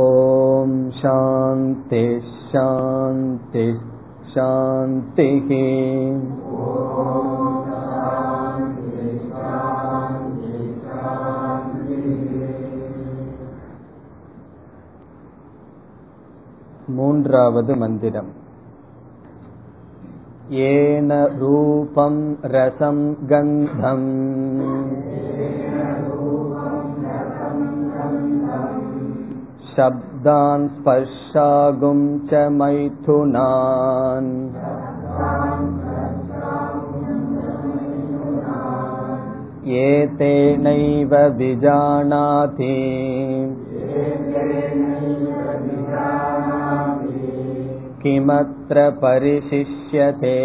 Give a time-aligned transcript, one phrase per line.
[0.04, 2.06] ॐ शान्ति
[2.52, 3.66] शान्ति
[4.32, 5.50] शान्तिः
[16.98, 18.32] மூன்றாவது மந்திரம்
[20.58, 22.16] येन रूपं
[22.54, 22.98] रसं
[23.30, 24.10] गन्धम्
[29.72, 32.00] शब्दान् स्पर्शागुं
[32.30, 34.32] च मैथुनान्
[39.84, 42.74] एतेनैव विजानाति
[48.02, 50.36] किमत्र परिशिष्यते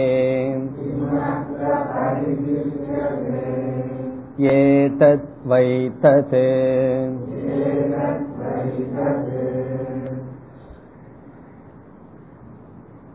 [4.53, 5.67] एतत् वै
[6.03, 6.39] तत्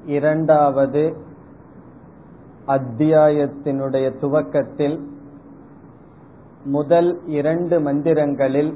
[0.08, 1.04] இரண்டாவது
[2.68, 4.98] அத்தியாயத்தினுடைய துவக்கத்தில்
[6.66, 8.72] முதல் இரண்டு மந்திரங்களில்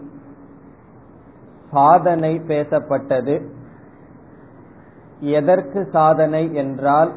[1.70, 3.36] சாதனை பேசப்பட்டது
[5.33, 7.13] எதற்கு சாதனை என்றால்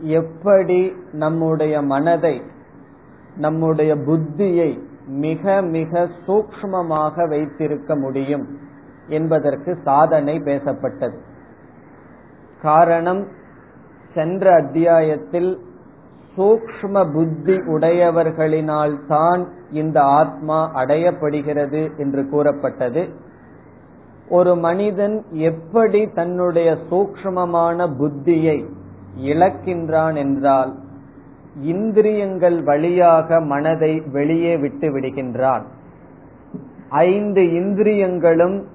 [0.00, 2.42] எப்படி நம்முடைய மனதை
[3.36, 8.58] நம்முடைய புத்தியை மிக மிக சூக்மமாக வைத்திருக்க முடியும்
[9.08, 11.16] என்பதற்கு சாதனை பேசப்பட்டது.
[12.62, 13.26] காரணம்
[14.14, 15.58] சென்ற அத்தியாயத்தில்
[16.36, 23.08] சூக்ம புத்தி உடையவர்களினால் தான் இந்த ஆத்மா அடையப்படுகிறது என்று கூறப்பட்டது.
[24.28, 28.64] ஒரு மனிதன் எப்படி தன்னுடைய சூக்மமான புத்தியை
[29.24, 30.74] இழக்கின்றான் என்றால்
[31.60, 35.62] இந்திரியங்கள் வழியாக மனதை வெளியே விட்டு விடுகின்றான்.
[36.88, 38.66] ஐந்து இந்திரியங்களும்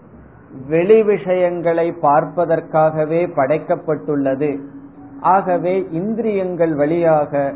[0.68, 4.60] வெளி விஷயங்களை பார்ப்பதற்காகவே படைக்கப்பட்டுள்ளது.
[5.22, 7.54] ஆகவே இந்திரியங்கள் வழியாக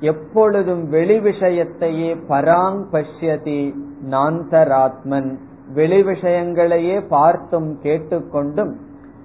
[0.00, 3.74] எப்பொழுதும் வெளி விஷயத்தையே பராங் பஷ்யதி
[4.10, 5.36] நாந்தராத்மன்
[5.76, 8.74] வெளி விஷயங்களையே பார்த்தும் கேட்டுக்கொண்டும்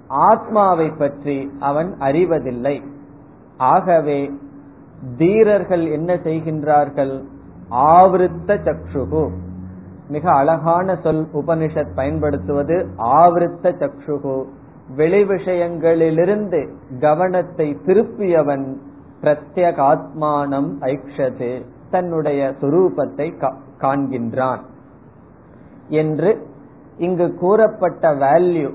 [0.06, 2.82] ஆத்மாவை பற்றி அவன் அறிவதில்லை.
[3.56, 4.18] ஆகவே
[5.16, 7.14] தீரர்கள் என்ன செய்கின்றார்கள்?
[7.70, 9.24] ஆவருத்த சக்ஷுகு.
[10.08, 14.44] மிக அழகான சொல் உபனிஷத் பயன்படுத்துவது ஆவருத்த சக்ஷுகு.
[14.96, 16.60] வெளி விஷயங்களிலிருந்து
[17.00, 18.76] கவனத்தை திருப்பியவன்
[19.22, 21.64] பிரத்யகாத்மானம் ஐக்ஷது.
[21.90, 24.70] தன்னுடைய சுரூபத்தை காண்கின்றான்.
[25.92, 26.46] என்று
[26.98, 28.70] இங்கு கூறப்பட்ட வேல்யூ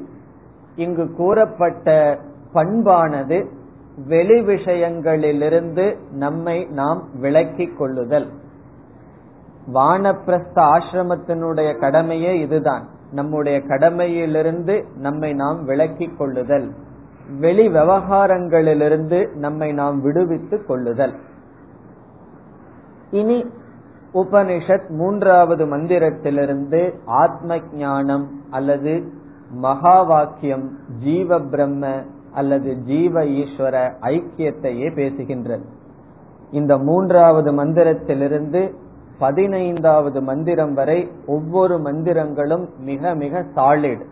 [0.75, 2.17] இங்கு கூறப்பட்ட
[2.53, 3.47] பண்பானது
[4.07, 8.27] வெளி விஷயங்களிலிருந்து நம்மை நாம் விளக்கிக் கொள்ளுதல்.
[9.73, 12.87] வானப்பிரஸ்த ஆசிரமத்தினுடைய கடமையே இதுதான்.
[13.11, 16.71] நம்முடைய கடமையிலிருந்து நம்மை நாம் விளக்கிக் கொள்ளுதல்.
[17.39, 21.13] வெளி விவகாரங்களிலிருந்து நம்மை நாம் விடுவித்துக் கொள்ளுதல்.
[23.11, 23.45] இனி
[24.13, 29.11] உபனிஷத் மூன்றாவது மந்திரத்திலிருந்து ஆத்ம ஞானம் அல்லது
[29.51, 30.71] மகா வாக்கியம்
[31.03, 31.87] ஜீவ பிரம்ம
[32.31, 35.65] அல்லது ஜீவ ஈஸ்வர ஐக்கியத்தையே பேசுகின்றது.
[36.51, 38.73] இந்த மூன்றாவது மந்திரத்திலிருந்து
[39.17, 44.05] பதினைந்தாவது மந்திரம் வரை ஒவ்வொரு மந்திரங்களும் மிக மிக சாலிட்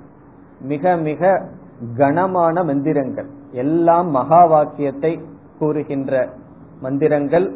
[0.62, 1.50] மிக மிக
[1.98, 3.28] கனமான மந்திரங்கள்.
[3.52, 5.22] எல்லாம் மகா வாக்கியத்தை
[5.60, 6.30] கூறுகின்ற
[6.82, 7.54] மந்திரங்கள்.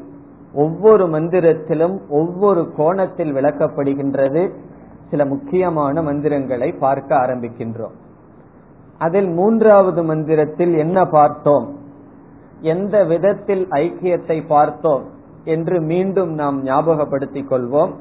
[0.54, 4.51] ஒவ்வொரு மந்திரத்திலும் ஒவ்வொரு கோணத்தில் விளக்கப்படுகின்றது.
[5.10, 7.94] சில முக்கியமான மந்திரங்களை பார்க்க ஆரம்பிக்கின்றோம்.
[8.98, 11.78] அதில் மூன்றாவது மந்திரத்தில் என்ன பார்த்தோம்?
[12.62, 15.06] எந்த விதத்தில் ஐக்கியத்தை பார்த்தோம்?
[15.44, 17.94] என்று மீண்டும் நாம் ஞாபகப்படுத்திக் கொள்வோம்.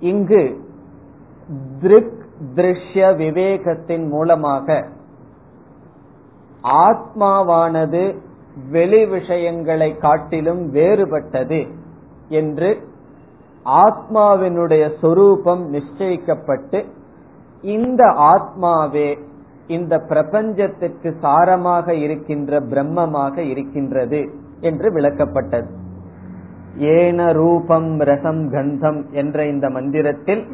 [0.00, 0.60] இங்கு
[1.80, 2.22] திருக்
[2.54, 4.88] திருஷ்ய விவேகத்தின் மூலமாக
[6.62, 8.18] ஆத்மாவானது
[8.70, 11.68] வெளி விஷயங்களை காட்டிலும் வேறுபட்டது
[12.28, 12.88] என்று
[13.64, 16.84] ஆத்மாவினுடைய சொரூபம் நிச்சயிக்கப்பட்டு
[17.62, 19.18] இந்த ஆத்மாவே
[19.66, 24.30] இந்த பிரபஞ்சத்திற்கு சாரமாக இருக்கின்ற பிரம்மமாக இருக்கின்றது
[24.60, 25.66] என்று விளக்கப்பட்டது.
[26.78, 30.46] ஏன ரூபம் ரசம் கந்தம் என்ற இந்த மந்திரத்தில்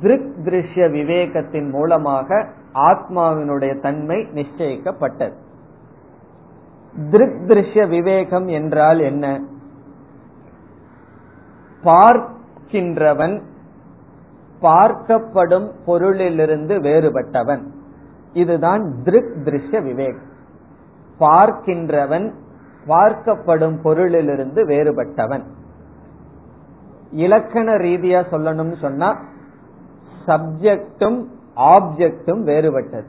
[0.00, 5.32] திருக் திருஷ்ய விவேகத்தின் மூலமாக ஆத்மாவினுடைய தன்மை நிச்சயிக்கப்பட்டது.
[6.96, 9.40] திருஷ்ய விவேகம் என்றால் என்ன?
[11.84, 13.42] பார்க்கின்றவன்
[14.62, 17.62] பார்க்கப்படும் பொருளிலிருந்து வேறுபட்டவன்.
[18.32, 20.34] இதுதான் திருக் திருஷ்ய விவேகம்.
[21.20, 22.32] பார்க்கின்றவன்
[22.86, 25.42] பார்க்கப்படும் பொருளிலிருந்து வேறுபட்டவன்.
[27.10, 29.20] இலக்கண ரீதியா சொல்லணும்னு சொன்னா
[30.26, 31.24] சப்ஜெக்டும்
[31.56, 33.06] ஆப்ஜெக்டும் வேறுபட்டது.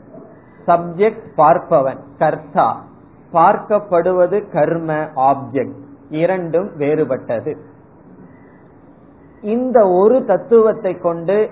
[0.67, 2.85] சப்ஜெக்ட் பார்ப்பவன் கர்த்தா.
[3.33, 5.79] பார்க்கப்படுவது கர்ம ஆப்ஜெக்ட்
[6.09, 7.53] இரண்டும் வேறுபட்டது.
[9.41, 11.49] இந்த ஒரு தத்துவத்தை கொண்டு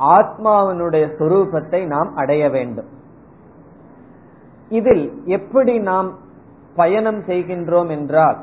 [0.00, 2.88] ஆத்மாவினுடைய சுரூபத்தை நாம் அடைய வேண்டும்.
[4.68, 6.18] இதில் எப்படி நாம்
[6.74, 8.38] பயணம் செய்கின்றோம் என்றால்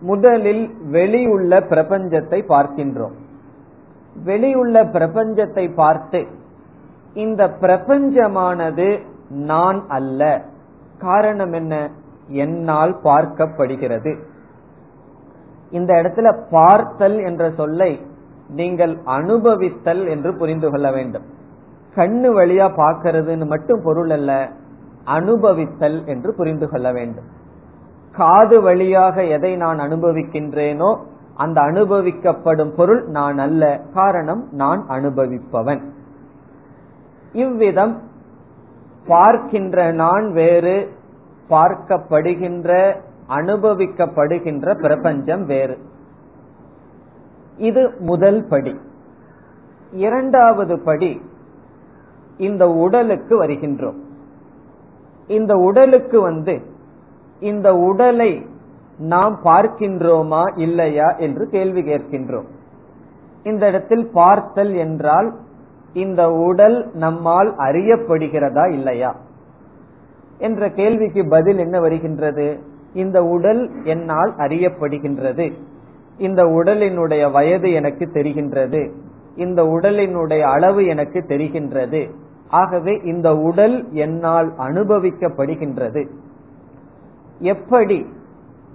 [0.00, 3.16] முதலில் வெளியுள்ள பிரபஞ்சத்தை பார்க்கின்றோம்.
[4.24, 6.26] வெளியுள்ள பிரபஞ்சத்தை பார்த்து
[7.14, 8.88] இந்த பிரபஞ்சமானது
[9.28, 10.44] நான் அல்ல.
[10.98, 11.90] காரணம் என்ன?
[12.26, 14.18] என்னால் பார்க்கப்படுகிறது.
[15.70, 18.06] இந்த இடத்துல பார்த்தல் என்ற சொல்லை
[18.48, 21.22] நீங்கள் அனுபவித்தல் என்று புரிந்து கொள்ள வேண்டும்.
[21.94, 24.50] கண்ணு வழியா பார்க்கறதுன்னு மட்டும் பொருள் அல்ல
[25.04, 27.24] அனுபவித்தல் என்று புரிந்து கொள்ள வேண்டும்.
[28.12, 30.98] காது வழியாக எதை நான் அனுபவிக்கின்றேனோ
[31.34, 33.80] அந்த அனுபவிக்கப்படும் பொருள் நான் அல்ல.
[33.94, 35.82] காரணம் நான் அனுபவிப்பவன்.
[37.32, 38.02] இவ்விதம்
[39.06, 40.92] பார்க்கின்ற நான் வேறு
[41.50, 42.96] பார்க்கப்படுகின்ற
[43.28, 45.78] அனுபவிக்கப்படுகின்ற பிரபஞ்சம் வேறு.
[47.56, 48.80] இது முதல் படி.
[49.92, 51.20] இரண்டாவது படி
[52.38, 53.98] இந்த உடலுக்கு வருகின்றோம்.
[55.28, 56.62] இந்த உடலுக்கு வந்து
[57.40, 58.46] இந்த உடலை
[58.98, 62.46] நாம் பார்க்கின்றோமா இல்லையா என்று கேள்வி கேட்கின்றோம்.
[63.42, 65.34] இந்த இடத்தில் பார்த்தல் என்றால்
[65.96, 69.16] இந்த உடல் நம்மால் அறியப்படுகிறதா இல்லையா?
[70.38, 72.60] என்ற கேள்விக்கு பதில் என்ன வருகின்றது?
[72.92, 75.52] இந்த உடல் என்னால் அறியப்படுகின்றது.
[76.18, 78.92] இந்த உடலினுடைய வயது எனக்கு தெரிகின்றது.
[79.36, 82.10] இந்த உடலினுடைய அளவு எனக்கு தெரிகின்றது.
[82.48, 86.08] ஆகவே இந்த உடல் என்னால் அனுபவிக்கப்படுகின்றது.
[87.38, 88.06] எப்படி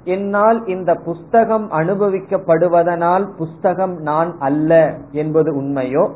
[0.04, 6.10] என்னால் இந்த புஸ்தகம் அனுபவிக்கப்படுவதனால் புஸ்தகம் நான் அல்ல என்பது உண்மையோ?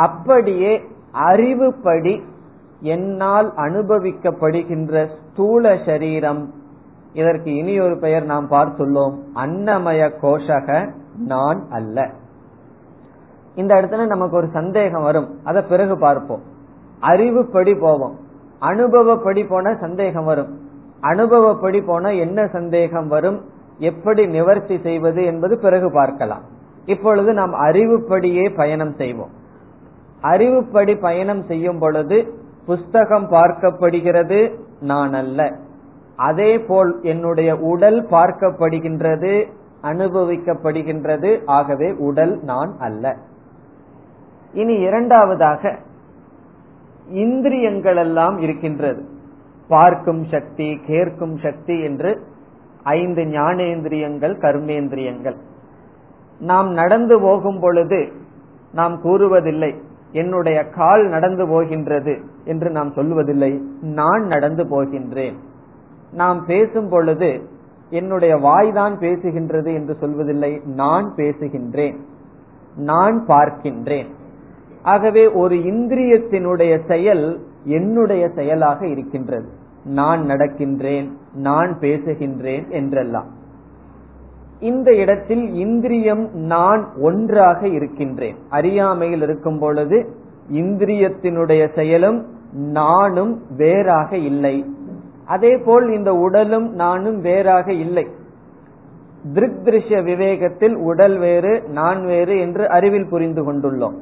[0.00, 0.82] அப்படியே
[1.30, 2.22] அறிவுப்படி
[2.80, 6.54] என்னால் அனுபவிக்கப்படுகின்ற ஸ்தூல சரீரம்.
[7.12, 9.14] இதற்கு இனி ஒரு பெயர் நாம் பார்த்துள்ளோம்.
[9.34, 12.10] அன்னமய கோஷக நான் அல்ல.
[13.54, 15.38] இந்த இடத்துல நமக்கு ஒரு சந்தேகம் வரும்.
[15.44, 16.42] அதை பிறகு பார்ப்போம்.
[17.00, 18.18] அறிவுப்படி போவோம்.
[18.58, 20.60] அனுபவப்படி போன சந்தேகம் வரும்.
[21.00, 23.40] அனுபவப்படி போன என்ன சந்தேகம் வரும்?
[23.78, 26.42] எப்படி நிவர்த்தி செய்வது என்பது பிறகு பார்க்கலாம்.
[26.84, 29.38] இப்பொழுது நாம் அறிவுப்படியே பயணம் செய்வோம்.
[30.22, 32.34] அறிவுப்படி பயணம் செய்யும் பொழுது
[32.66, 35.56] புஸ்தகம் பார்க்கப்படுகிறது நான் அல்ல.
[36.16, 39.46] அதே போல் என்னுடைய உடல் பார்க்கப்படுகின்றது
[39.82, 43.16] அனுபவிக்கப்படுகின்றது ஆகவே உடல் நான் அல்ல.
[44.52, 45.78] இனி இரண்டாவதாக
[47.08, 49.04] இந்திரியங்கள் எல்லாம் இருக்கின்றது.
[49.68, 52.20] பார்க்கும் சக்தி கேட்கும் சக்தி என்று
[52.82, 55.36] ஐந்து ஞானேந்திரியங்கள் கர்மேந்திரியங்கள்.
[56.40, 58.12] நாம் நடந்து போகும் பொழுது
[58.72, 65.34] நாம் கூறுவதில்லை என்னுடைய கால் நடந்து போகின்றது என்று நாம் சொல்வதில்லை நான் நடந்து போகின்றேன்.
[66.12, 67.48] நாம் பேசும் பொழுது
[67.90, 70.64] என்னுடைய வாய் தான் பேசுகின்றது என்று சொல்வதில்லை.
[70.64, 71.96] நான் பேசுகின்றேன்.
[72.76, 74.06] நான் பார்க்கின்றேன்.
[74.82, 79.48] ஆகவே ஒரு இந்திரியத்தினுடைய செயல் என்னுடைய செயலாக இருக்கின்றது.
[79.84, 81.12] நான் நடக்கின்றேன்.
[81.34, 83.38] நான் பேசுகின்றேன் என்றெல்லாம்.
[84.60, 88.36] இந்த இடத்தில் இந்திரியம் நான் ஒன்றாக இருக்கின்றேன்.
[88.48, 90.08] அறியாமையில் இருக்கும் பொழுது
[90.52, 94.64] இந்திரியத்தினுடைய செயலும் நானும் வேறாக இல்லை.
[95.26, 98.06] அதே போல் இந்த உடலும் நானும் வேறாக இல்லை.
[99.34, 103.94] திருக் திருஷ்ய விவேகத்தில் உடல் வேறு நான் வேறு என்று அறிவில் புரிந்து கொண்டுள்ளோம்.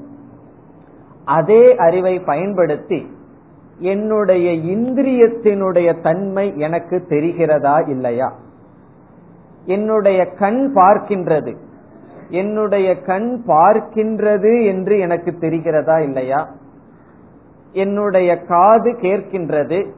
[1.24, 3.06] அதே அறிவை பயன்படுத்தி
[3.78, 8.34] என்னுடைய இந்திரியத்தினுடைய தன்மை எனக்கு தெரிகிறதா இல்லையா?
[9.68, 11.56] என்னுடைய கண் பார்க்கின்றது.
[12.28, 16.54] என்னுடைய கண் பார்க்கின்றது என்று எனக்கு தெரிகிறதா இல்லையா?
[17.72, 19.90] என்னுடைய காது கேட்கின்றது.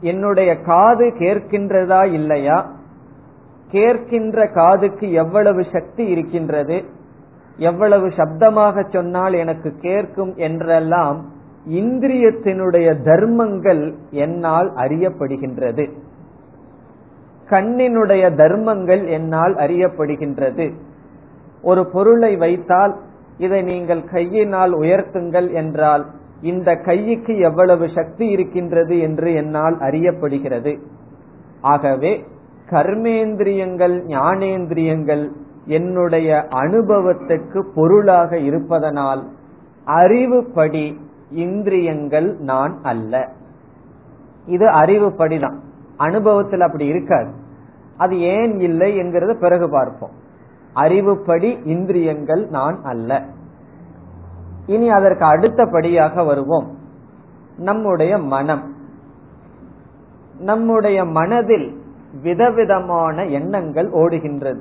[0.00, 2.70] என்னுடைய காது கேட்கின்றதா இல்லையா?
[3.72, 6.84] கேட்கின்ற காதுக்கு எவ்வளவு சக்தி இருக்கின்றது?
[7.56, 11.26] எவ்வளவு சப்தமாக சொன்னால் எனக்கு கேட்கும் என்றெல்லாம்
[11.68, 15.90] இந்திரியத்தினுடைய தர்மங்கள் என்னால் அறியப்படுகின்றது.
[17.52, 20.72] கண்ணினுடைய தர்மங்கள் என்னால் அறியப்படுகின்றது.
[21.62, 22.96] ஒரு பொருளை வைத்தால்
[23.38, 26.06] இதை நீங்கள் கையினால் உயர்த்துங்கள் என்றால்
[26.42, 30.78] இந்த கைக்கு எவ்வளவு சக்தி இருக்கின்றது என்று என்னால் அறியப்படுகிறது.
[31.60, 32.24] ஆகவே
[32.70, 35.30] கர்மேந்திரியங்கள் ஞானேந்திரியங்கள்
[35.66, 39.22] என்னுடைய அனுபவத்துக்கு பொருளாக இருப்பதனால்
[39.86, 40.96] அறிவுப்படி
[41.30, 43.28] இந்திரியங்கள் நான் அல்ல.
[44.46, 45.58] இது அறிவுப்படிதான்.
[45.96, 47.30] அனுபவத்தில் அப்படி இருக்காது.
[47.96, 50.10] அது ஏன் இல்லை என்கிறத பிறகு பார்ப்போம்.
[50.74, 53.24] அறிவுப்படி இந்திரியங்கள் நான் அல்ல.
[54.66, 56.76] இனி அதற்கு அடுத்தபடியாக வருவோம்.
[57.56, 58.74] நம்முடைய மனம்.
[60.38, 61.80] நம்முடைய மனதில்
[62.22, 64.60] விதவிதமான எண்ணங்கள் ஓடுகின்றது.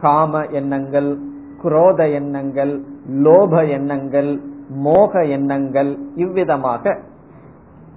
[0.00, 1.18] காம எண்ணங்கள்
[1.62, 7.00] குரோத எண்ணங்கள் லோப எண்ணங்கள் மோக எண்ணங்கள் இவ்விதமாக.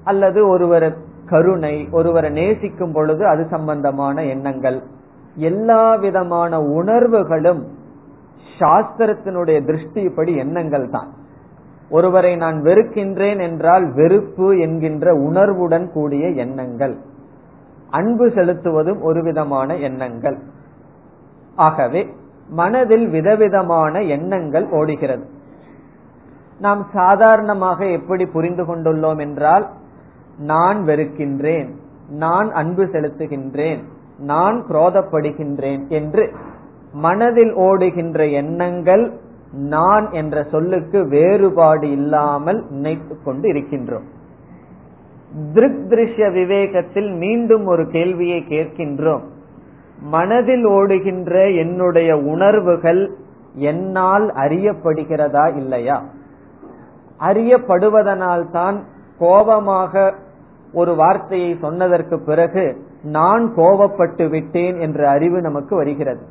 [0.04, 0.98] அல்லது ஒருவர்
[1.30, 4.84] கருணை ஒருவரை நேசிக்கும் பொழுது அது சம்பந்தமான எண்ணங்கள்.
[5.36, 7.68] எல்லா விதமான உணர்வுகளும்
[8.60, 11.08] சாஸ்திரத்தினுடைய திருஷ்டிப்படி எண்ணங்கள் தான்.
[11.90, 16.98] ஒருவரை நான் வெறுக்கின்றேன் என்றால் வெறுப்பு என்கின்ற உணர்வுடன் கூடிய எண்ணங்கள்.
[17.90, 20.38] அன்பு செலுத்துவதும் ஒரு விதமான எண்ணங்கள்.
[21.56, 22.14] ஆகவே
[22.50, 25.26] மனதில் விதவிதமான எண்ணங்கள் ஓடுகிறது.
[26.60, 29.68] நாம் சாதாரணமாக எப்படி புரிந்து கொண்டுள்ளோம் என்றால்
[30.40, 31.70] நான் வெறுக்கின்றேன்.
[32.10, 33.84] நான் அன்பு செலுத்துகின்றேன்.
[34.20, 36.34] நான் குரோதப்படுகின்றேன் என்று
[36.94, 39.14] மனதில் ஓடுகின்ற எண்ணங்கள்
[39.52, 44.08] நான் என்ற சொல்லுக்கு வேறுபாடு இல்லாமல் நினைத்து கொண்டு இருக்கின்றோம்.
[45.54, 49.22] திருக் திருஷ்ய விவேகத்தில் மீண்டும் ஒரு கேள்வியை கேட்கின்றோம்.
[50.02, 53.12] மனதில் ஓடுகின்ற என்னுடைய உணர்வுகள்
[53.54, 56.06] என்னால் அறியப்படுகிறதா இல்லையா?
[57.20, 58.84] அறியப்படுவதனால் தான்
[59.20, 60.14] கோபமாக
[60.74, 66.22] ஒரு வார்த்தையை சொன்னதற்கு பிறகு நான் கோபப்பட்டு விட்டேன் என்ற அறிவு நமக்கு வருகிறது.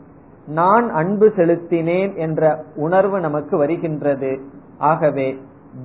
[0.46, 4.40] நான் அன்பு செலுத்தினேன் என்ற உணர்வு நமக்கு வருகின்றது.
[4.78, 5.38] ஆகவே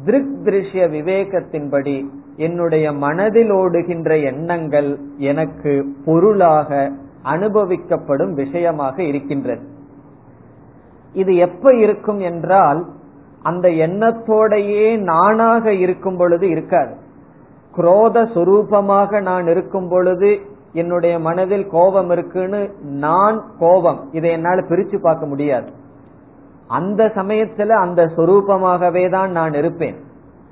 [0.05, 6.91] திருக் திருஷ்ய விவேகத்தின்படி என்னுடைய மனதில் ஓடுகின்ற எண்ணங்கள் எனக்கு பொருளாக
[7.25, 9.67] அனுபவிக்கப்படும் விஷயமாக இருக்கின்றது.
[11.13, 12.86] இது எப்ப இருக்கும் என்றால்
[13.43, 16.95] அந்த எண்ணத்தோடையே நானாக இருக்கும் பொழுது இருக்காது.
[17.77, 20.39] குரோத சுரூபமாக நான் இருக்கும் பொழுது
[20.74, 24.10] என்னுடைய மனதில் கோபம் இருக்குன்னு நான் கோபம்.
[24.12, 25.72] இதை என்னால் பிரிச்சு பார்க்க முடியாது.
[26.68, 29.96] அந்த சமயத்துல அந்த சொரூபமாகவே தான் நான் இருப்பேன்.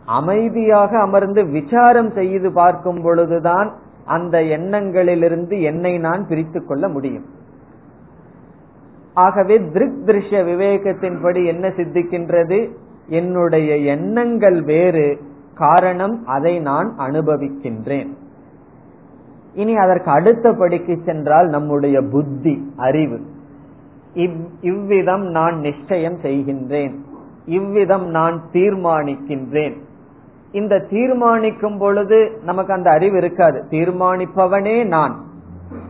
[0.06, 3.74] அமைதியாக அமர்ந்து விசாரம் செய்து பார்க்கும் பொழுதுதான்
[4.06, 7.26] அந்த எண்ணங்களிலிருந்து என்னை நான் பிரித்துக் கொள்ள முடியும்.
[9.14, 12.72] ஆகவே திருக் திருஷ்ய விவேகத்தின்படி என்ன சித்திக்கின்றது?
[13.08, 15.22] என்னுடைய எண்ணங்கள் வேறு
[15.56, 18.08] காரணம் அதை நான் அனுபவிக்கின்றேன்.
[19.54, 23.20] இனி அதற்கு அடுத்தபடிக்கு சென்றால் நம்முடைய புத்தி அறிவு.
[24.62, 26.96] இவ்விதம் நான் நிச்சயம் செய்கின்றேன்.
[27.46, 29.78] இவ்விதம் நான் தீர்மானிக்கின்றேன்.
[30.52, 33.66] இந்த தீர்மானிக்கும் பொழுது நமக்கு அந்த அறிவு இருக்காது.
[33.70, 35.24] தீர்மானிப்பவனே நான்.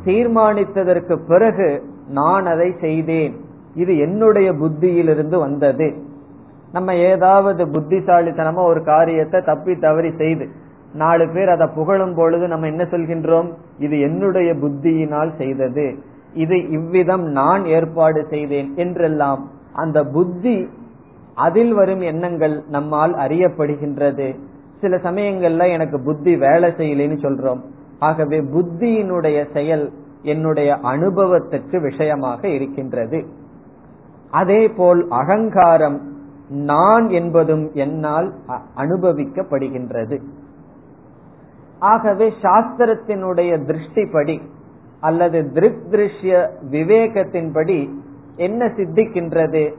[0.06, 3.40] தீர்மானித்ததற்கு பிறகு நான் அதை செய்தேன்.
[3.76, 5.96] இது என்னுடைய புத்தியிலிருந்து வந்தது.
[6.72, 10.50] நம்ம ஏதாவது புத்திசாலித்தனமா ஒரு காரியத்தை தப்பி தவறி செய்து
[10.94, 13.50] நாலு பேர் அதை புகழும் பொழுது நம்ம என்ன சொல்கின்றோம்?
[13.78, 15.96] இது என்னுடைய புத்தியினால் செய்தது.
[16.34, 19.50] இது இவ்விதம் நான் ஏற்பாடு செய்தேன் என்றெல்லாம்.
[19.74, 20.70] அந்த புத்தி
[21.36, 24.40] அதில் வரும் எண்ணங்கள் நம்மால் அறியப்படுகின்றது.
[24.80, 27.62] சில சமயங்கள்ல எனக்கு புத்தி வேலை செய்யலைன்னு சொல்றோம்.
[28.00, 29.92] ஆகவே புத்தியினுடைய செயல்
[30.24, 33.26] என்னுடைய அனுபவத்துக்கு விஷயமாக இருக்கின்றது.
[34.32, 36.00] அதே போல் அகங்காரம்
[36.52, 38.34] நான் என்பதும் என்னால்
[38.78, 40.22] அனுபவிக்கப்படுகின்றது.
[41.80, 44.42] ஆகவே சாஸ்திரத்தினுடைய திருஷ்டிப்படி
[45.00, 47.94] அல்லது திருக் திருஷ்ய விவேகத்தின்படி
[48.36, 49.74] என்ன சித்திக்கின்றது?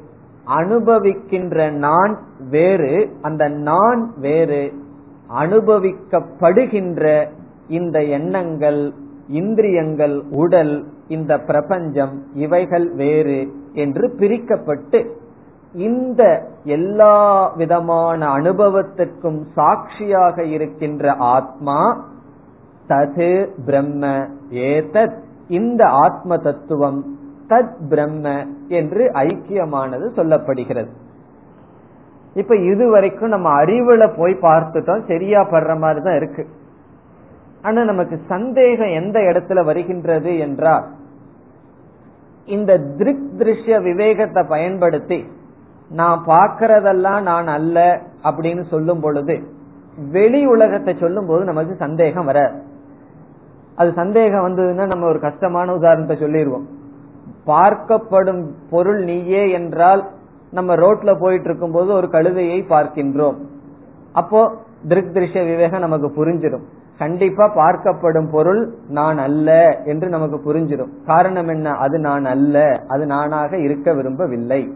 [0.46, 2.18] அனுபவிக்கின்ற நான்
[2.50, 4.72] வேறு அந்த நான் வேறு
[5.34, 7.28] அனுபவிக்கப்படுகின்ற
[7.68, 8.92] இந்த எண்ணங்கள்
[9.28, 15.20] இந்திரியங்கள் உடல் இந்த பிரபஞ்சம் இவைகள் வேறு என்று பிரிக்கப்பட்டு
[15.74, 22.04] இந்த எல்லா விதமான அனுபவத்திற்கும் சாட்சியாக இருக்கின்ற ஆத்மா
[22.88, 25.18] தது பிரம்ம ஏதத்.
[25.48, 27.04] இந்த ஆத்ம தத்துவம்
[27.48, 30.88] தத் பிரம்ம என்று ஐக்கியமானது சொல்லப்படுகிறது.
[32.34, 36.46] இப்ப இதுவரைக்கும் நம்ம அறிவுல போய் பார்த்துட்டோம் சரியா படுற மாதிரி தான் இருக்கு.
[37.62, 40.84] ஆனா நமக்கு சந்தேகம் எந்த இடத்துல வருகின்றது என்றால்
[42.46, 45.26] இந்த திருக் திருஷ்ய விவேகத்தை பயன்படுத்தி
[45.92, 49.42] நான் பார்க்கறதெல்லாம் நான் அல்ல அப்படின்னு சொல்லும் பொழுது
[50.12, 52.52] வெளி உலகத்தை சொல்லும் போது நமக்கு சந்தேகம் வர
[53.76, 56.66] அது சந்தேகம் வந்ததுன்னா நம்ம ஒரு கஷ்டமான உதாரணத்தை சொல்லிடுவோம்
[57.46, 60.10] பார்க்கப்படும் பொருள் நீயே என்றால்
[60.50, 63.36] நம்ம ரோட்ல போயிட்டு இருக்கும் போது ஒரு கழுதையை பார்க்கின்றோம்.
[64.12, 64.54] அப்போ
[64.88, 66.62] திருக் திருஷ்ய விவேகம் நமக்கு புரிஞ்சிடும்.
[66.98, 70.92] கண்டிப்பா பார்க்கப்படும் பொருள் நான் அல்ல என்று நமக்கு புரிஞ்சிடும்.
[71.06, 71.70] காரணம் என்ன?
[71.70, 72.82] அது நான் அல்ல.
[72.88, 74.74] அது நானாக இருக்க விரும்பவில்லை.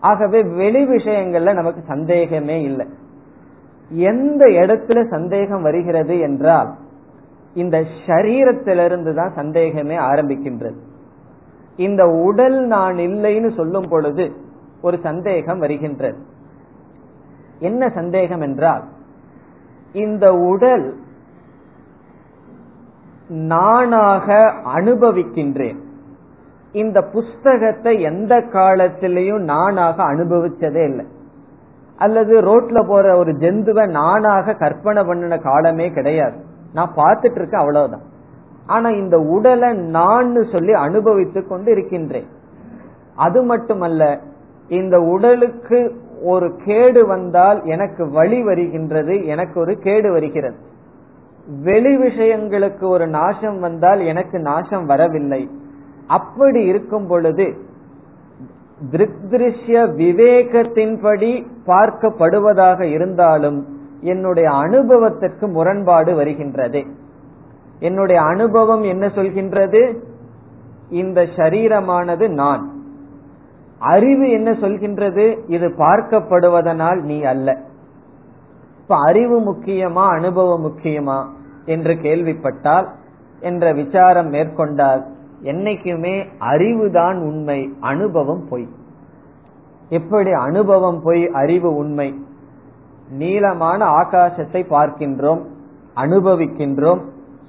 [0.00, 2.86] ஆகவே வெளி விஷயங்கள்ல நமக்கு சந்தேகமே இல்லை.
[3.88, 6.74] எந்த இடத்துல சந்தேகம் வருகிறது என்றால்
[7.54, 10.78] இந்த சரீரத்திலிருந்து தான் சந்தேகமே ஆரம்பிக்கின்றது.
[11.76, 14.32] இந்த உடல் நான் இல்லைன்னு சொல்லும் பொழுது
[14.82, 16.18] ஒரு சந்தேகம் வருகின்றது.
[17.58, 18.84] என்ன சந்தேகம் என்றால்
[19.92, 20.94] இந்த உடல்
[23.28, 25.78] நானாக அனுபவிக்கின்றேன்.
[26.72, 31.06] இந்த புஸ்தகத்தை எந்த காலத்திலையும் நானாக அனுபவிச்சதே இல்லை.
[31.96, 36.36] அல்லது ரோட்ல போற ஒரு ஜந்துவை நானாக கற்பனை பண்ணின காலமே கிடையாது.
[36.72, 38.02] நான் பார்த்துட்டு இருக்கேன் அவ்வளவுதான்.
[38.66, 42.26] ஆனா இந்த உடலை நான் சொல்லி அனுபவித்து கொண்டு இருக்கின்றேன்
[43.16, 44.20] அது மட்டுமல்ல
[44.68, 50.56] இந்த உடலுக்கு ஒரு கேடு வந்தால் எனக்கு வழி வருகின்றது எனக்கு ஒரு கேடு வருகிறது.
[51.62, 55.50] வெளி விஷயங்களுக்கு ஒரு நாசம் வந்தால் எனக்கு நாசம் வரவில்லை.
[56.08, 57.66] அப்படி இருக்கும் பொழுது
[58.92, 63.66] திருஷ்ய விவேகத்தின்படி பார்க்கப்படுவதாக இருந்தாலும்
[64.00, 66.84] என்னுடைய அனுபவத்திற்கு முரண்பாடு வருகின்றது.
[67.80, 69.96] என்னுடைய அனுபவம் என்ன சொல்கின்றது?
[70.90, 72.70] இந்த சரீரமானது நான்.
[73.78, 75.38] அறிவு என்ன சொல்கின்றது?
[75.46, 77.60] இது பார்க்கப்படுவதனால் நீ அல்ல.
[78.80, 81.24] இப்ப அறிவு முக்கியமா அனுபவம் முக்கியமா
[81.64, 82.88] என்று கேள்விப்பட்டால்
[83.40, 85.04] என்ற விசாரம் மேற்கொண்டால்
[85.42, 88.68] என்னைக்குமே அறிவுதான் உண்மை அனுபவம் பொய்.
[89.88, 92.14] எப்படி அனுபவம் பொய் அறிவு உண்மை?
[93.10, 95.44] நீளமான ஆகாசத்தை பார்க்கின்றோம்
[95.96, 97.00] அனுபவிக்கின்றோம்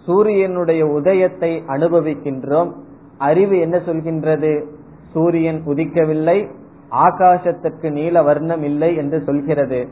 [0.05, 2.71] சூரியனுடைய உதயத்தை அனுபவிக்கின்றோம்.
[3.17, 4.65] அறிவு என்ன சொல்கின்றது?
[5.13, 6.49] சூரியன் உதிக்கவில்லை
[6.91, 9.87] ஆகாசத்திற்கு நீல வர்ணம் இல்லை என்று சொல்கிறது.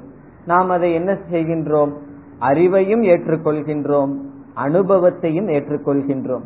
[0.46, 1.92] நாம் அதை என்ன செய்கின்றோம்?
[2.42, 4.16] அறிவையும் ஏற்றுக்கொள்கின்றோம்
[4.54, 6.44] அனுபவத்தையும் ஏற்றுக்கொள்கின்றோம்.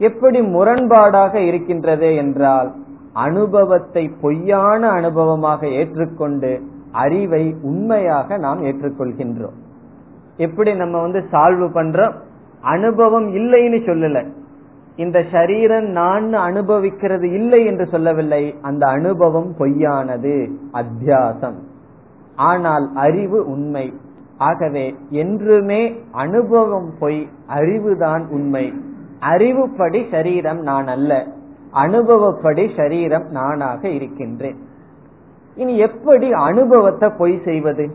[0.00, 2.74] எப்படி முரண்பாடாக இருக்கின்றது என்றால்
[3.12, 9.56] அனுபவத்தை பொய்யான அனுபவமாக ஏற்றுக்கொண்டு அறிவை உண்மையாக நாம் ஏற்றுக்கொள்கின்றோம்.
[10.36, 12.12] எப்படி நம்ம வந்து சால்வு பண்றோம்?
[12.60, 14.26] அனுபவம் இல்லைன்னு சொல்லல.
[14.96, 18.54] இந்த சரீரம் நான் அனுபவிக்கிறது இல்லை என்று சொல்லவில்லை.
[18.62, 21.58] அந்த அனுபவம் பொய்யானது அத்தியாசம்.
[22.36, 23.94] ஆனால் அறிவு உண்மை.
[24.38, 28.72] ஆகவே என்றுமே அனுபவம் பொய் அறிவுதான் உண்மை.
[29.20, 31.26] அறிவுப்படி சரீரம் நான் அல்ல.
[31.70, 34.56] அனுபவப்படி சரீரம் நானாக இருக்கின்றேன்.
[35.56, 37.90] இனி எப்படி அனுபவத்தை பொய் செய்வது?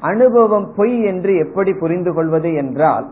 [0.00, 3.06] அனுபவம் பொய் என்று எப்படி புரிந்து கொள்வது என்றால்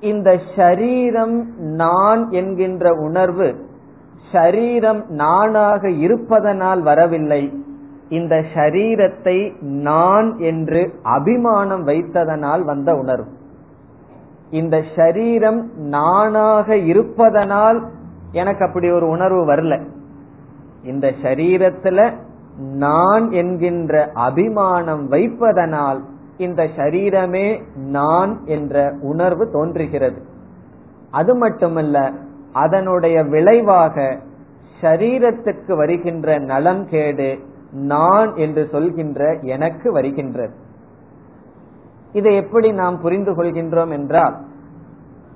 [0.00, 3.64] இந்த ஷரீரம் நான் என்கின்ற உணர்வு
[4.32, 7.52] ஷரீரம் நானாக இருப்பதனால் வரவில்லை.
[8.08, 13.30] இந்த ஷரீரத்தை நான் என்று அபிமானம் வைத்ததனால் வந்த உணர்வு.
[14.58, 15.60] இந்த சரீரம்
[15.94, 17.78] நானாக இருப்பதனால்
[18.32, 19.74] எனக்கு அப்படி ஒரு உணர்வு வரல.
[20.84, 21.98] இந்த சரீரத்துல
[22.84, 23.94] நான் என்கின்ற
[24.28, 26.00] அபிமானம் வைப்பதனால்
[26.44, 27.48] இந்த சரீரமே
[27.96, 30.20] நான் என்ற உணர்வு தோன்றுகிறது.
[31.10, 31.96] அது மட்டுமல்ல
[32.52, 33.96] அதனுடைய விளைவாக
[34.80, 37.30] சரீரத்துக்கு வருகின்ற நலம் கேடு
[37.88, 39.20] நான் என்று சொல்கின்ற
[39.54, 40.54] எனக்கு வருகின்றது.
[42.18, 44.36] இதை எப்படி நாம் புரிந்து கொள்கின்றோம் என்றால்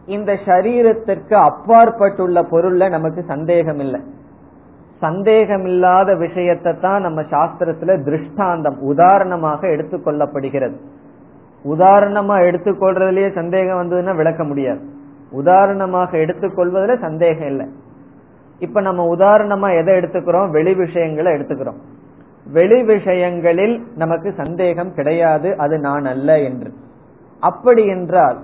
[0.06, 4.00] இந்த சரீரத்திற்கு அப்பாற்பட்டுள்ள பொருள்ல நமக்கு சந்தேகம் இல்லை
[5.02, 10.76] சந்தேகமில்லாத விஷயத்தை தான் நம்ம சாஸ்திரத்துல திருஷ்டாந்தம் உதாரணமாக எடுத்துக்கொள்ளப்படுகிறது
[11.64, 14.82] உதாரணமா எடுத்துக்கொள்றதுலயே சந்தேகம் வந்ததுன்னா விளக்க முடியாது.
[15.30, 17.66] உதாரணமாக எடுத்துக்கொள்வதில் சந்தேகம் இல்லை.
[18.58, 20.50] இப்ப நம்ம உதாரணமா எதை எடுத்துக்கிறோம்?
[20.50, 21.80] வெளி விஷயங்களை எடுத்துக்கிறோம்.
[22.44, 26.72] வெளி விஷயங்களில் நமக்கு சந்தேகம் கிடையாது அது நான் அல்ல என்று.
[27.40, 28.38] அப்படி என்றால்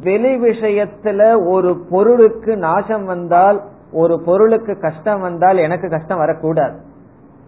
[0.00, 3.62] வெளி விஷயத்துல ஒரு பொருளுக்கு நாசம் வந்தால்
[3.92, 6.78] ஒரு பொருளுக்கு கஷ்டம் வந்தால் எனக்கு கஷ்டம் வரக்கூடாது.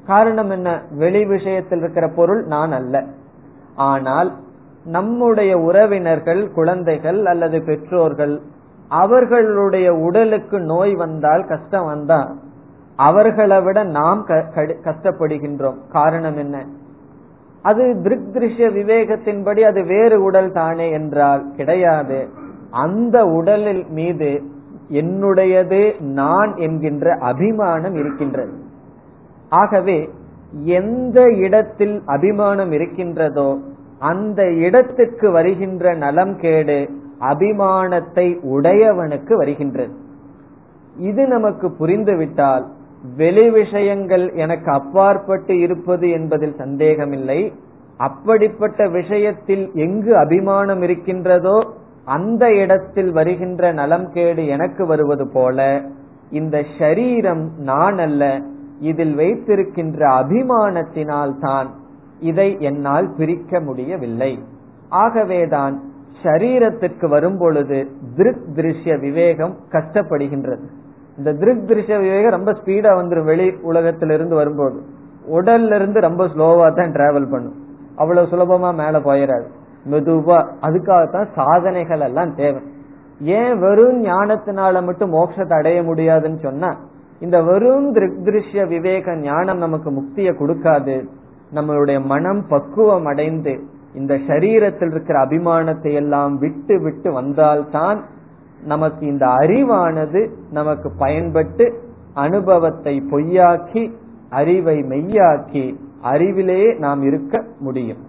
[0.07, 0.83] காரணம் என்ன?
[0.91, 3.05] வெளி விஷயத்தில் இருக்கிற பொருள் நான் அல்ல.
[3.75, 4.33] ஆனால்
[4.85, 8.41] நம்முடைய உறவினர்கள் குழந்தைகள் அல்லது பெற்றோர்கள்
[8.89, 12.35] அவர்களுடைய உடலுக்கு நோய் வந்தால் கஷ்டம் வந்தால்
[12.97, 15.77] அவர்களை விட நாம் கஷ்டப்படுகின்றோம்.
[15.89, 16.67] காரணம் என்ன?
[17.63, 22.29] அது திருக் திருஷ்ய விவேகத்தின்படி அது வேறு உடல் தானே என்றால் கிடையாது.
[22.71, 24.43] அந்த உடலில் மீது
[24.91, 28.53] என்னுடையது நான் என்கின்ற அபிமானம் இருக்கின்றது.
[29.49, 30.11] ஆகவே
[30.65, 33.59] எந்த இடத்தில் அபிமானம் இருக்கின்றதோ
[33.99, 36.89] அந்த இடத்துக்கு வருகின்ற நலம் கேடு
[37.21, 39.95] அபிமானத்தை உடையவனுக்கு வருகின்றது.
[40.97, 42.65] இது நமக்கு புரிந்துவிட்டால்
[43.17, 47.53] வெளி விஷயங்கள் எனக்கு அப்பாற்பட்டு இருப்பது என்பதில் சந்தேகமில்லை.
[47.97, 51.67] அப்படிப்பட்ட விஷயத்தில் எங்கு அபிமானம் இருக்கின்றதோ
[52.05, 55.81] அந்த இடத்தில் வருகின்ற நலம் கேடு எனக்கு வருவது போல
[56.31, 58.41] இந்த ஷரீரம் நான் அல்ல
[58.81, 61.69] இதில் வைத்திருக்கின்ற அபிமானத்தினால் தான்
[62.21, 64.39] இதை என்னால் பிரிக்க முடியவில்லை.
[64.89, 65.83] ஆகவேதான்
[66.23, 67.87] ஷரீரத்திற்கு வரும் பொழுது
[68.17, 70.67] திருக் திருஷ்ய விவேகம் கஷ்டப்படுகின்றது.
[71.19, 74.79] இந்த திருக் திருஷ்ய விவேகம் ரொம்ப ஸ்பீடா வந்துடும் வெளி உலகத்திலிருந்து வரும்போது.
[75.33, 77.57] உடல்ல இருந்து ரொம்ப ஸ்லோவா தான் டிராவல் பண்ணும்.
[77.97, 79.47] அவ்வளவு சுலபமா மேல போயிடாது
[79.91, 80.39] மெதுவா.
[80.63, 82.63] அதுக்காகத்தான் சாதனைகள் எல்லாம் தேவை.
[83.21, 86.77] ஏன் வெறும் ஞானத்தினால மட்டும் மோட்சத்தை அடைய முடியாதுன்னு சொன்னா
[87.21, 90.97] இந்த வெறும் திருஷ்ய விவேக ஞானம் நமக்கு முக்தியை கொடுக்காது.
[91.55, 93.61] நம்மளுடைய மனம் பக்குவம் அடைந்து
[93.95, 97.99] இந்த சரீரத்தில் இருக்கிற அபிமானத்தை எல்லாம் விட்டு விட்டு வந்தால்தான்
[98.65, 101.65] நமக்கு இந்த அறிவானது நமக்கு பயன்பட்டு
[102.15, 103.83] அனுபவத்தை பொய்யாக்கி
[104.31, 105.65] அறிவை மெய்யாக்கி
[106.03, 108.03] அறிவிலேயே நாம் இருக்க முடியும்.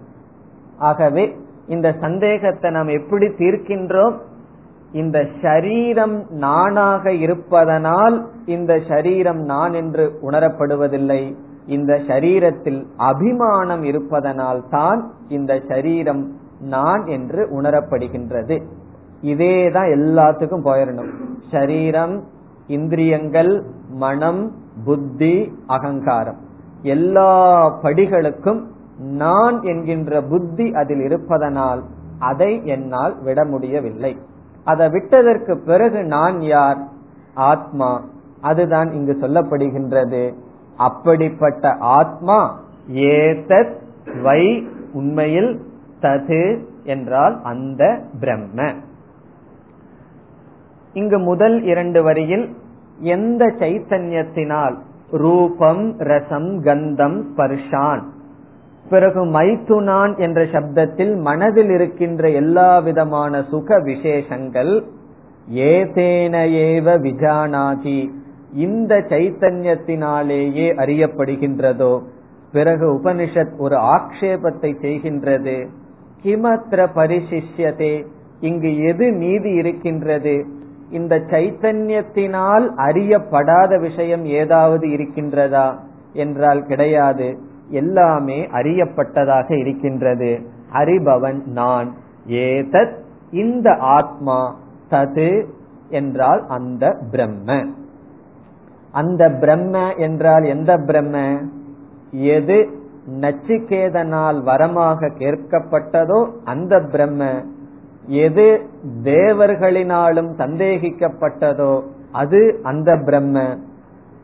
[0.77, 1.25] ஆகவே
[1.67, 4.15] இந்த சந்தேகத்தை நாம் எப்படி தீர்க்கின்றோம்?
[4.91, 8.15] இந்த ஷரீரம் நானாக இருப்பதனால்
[8.45, 11.21] இந்த ஷரீரம் நான் என்று உணரப்படுவதில்லை.
[11.67, 16.23] இந்த ஷரீரத்தில் அபிமானம் இருப்பதனால் தான் இந்த ஷரீரம்
[16.59, 18.57] நான் என்று உணரப்படுகின்றது.
[19.21, 21.09] இதே தான் எல்லாத்துக்கும் போயிடணும்
[21.51, 22.23] சரீரம்
[22.67, 24.51] இந்திரியங்கள் மனம்
[24.85, 26.37] புத்தி அகங்காரம்.
[26.81, 28.63] எல்லா படிகளுக்கும்
[28.97, 31.83] நான் என்கின்ற புத்தி அதில் இருப்பதனால்
[32.19, 34.17] அதை என்னால் விட முடியவில்லை.
[34.63, 36.77] அதை விட்டதற்கு பிறகு நான் யார்?
[37.33, 38.03] ஆத்மா.
[38.41, 40.33] அதுதான் இங்கு சொல்லப்படுகின்றது.
[40.77, 42.59] அப்படிப்பட்ட ஆத்மா
[42.93, 43.75] ஏதத்
[44.21, 45.61] வை உண்மையில்
[46.01, 48.73] தது என்றால் அந்த பிரம்ம.
[50.95, 52.55] இங்கு முதல் இரண்டு வரியில்
[52.99, 54.75] எந்த சைத்தன்யத்தினால்?
[55.11, 58.01] ரூபம் ரசம் கந்தம் ஸ்பர்ஷான்.
[58.89, 64.83] பிறகு மைத்துனான் என்ற சப்தத்தில் மனதில் இருக்கின்ற எல்லா விதமான சுக விசேஷங்கள்
[65.55, 68.09] ஏதேன ஏவ விஜானாதி.
[68.53, 72.01] இந்த சைத்தன்யத்தினாலேயே அறியப்படுகின்றதோ?
[72.51, 75.67] பிறகு உபனிஷத் ஒரு ஆக்ஷேபத்தை செய்கின்றது.
[76.23, 78.05] கிமத்திர பரிசிஷ்யதே.
[78.39, 80.45] இங்கு எது மீதி இருக்கின்றது?
[80.89, 85.79] இந்த சைத்தன்யத்தினால் அறியப்படாத விஷயம் ஏதாவது இருக்கின்றதா
[86.13, 87.37] என்றால் கிடையாது.
[87.69, 90.39] எல்லாமே அறியப்பட்டதாக இருக்கின்றது.
[90.73, 91.93] அறிபவன் நான்.
[92.27, 92.93] ஏதத்
[93.31, 95.45] இந்த ஆத்மா தது
[95.89, 97.65] என்றால் அந்த பிரம்ம.
[98.91, 101.41] அந்த பிரம்ம என்றால் எந்த பிரம்ம?
[102.11, 102.69] எது
[103.19, 107.43] நச்சிகேதனால் வரமாக கேட்கப்பட்டதோ அந்த பிரம்ம.
[108.07, 108.61] எது
[109.03, 113.57] தேவர்களினாலும் சந்தேகிக்கப்பட்டதோ அது அந்த பிரம்ம.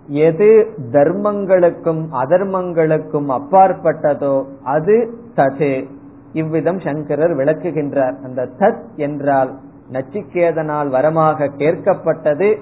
[0.08, 5.88] எது தர்மங்களுக்கும் அதர்மங்களுக்கும் அப்பாற்பட்டதோ அது ததே.
[6.34, 8.15] இவ்விதம் சங்கரர் விளக்குகின்றார்.
[8.24, 9.52] அந்த தத் என்றால்
[9.91, 12.58] நச்சிகேதனால் வரமாக கேட்கப்பட்டது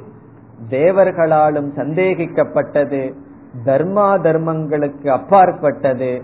[0.69, 3.13] தேவர்களாலும் சந்தேகிக்கப்பட்டது
[3.65, 6.21] தர்மா தர்மங்களுக்கு அப்பாற்பட்டது.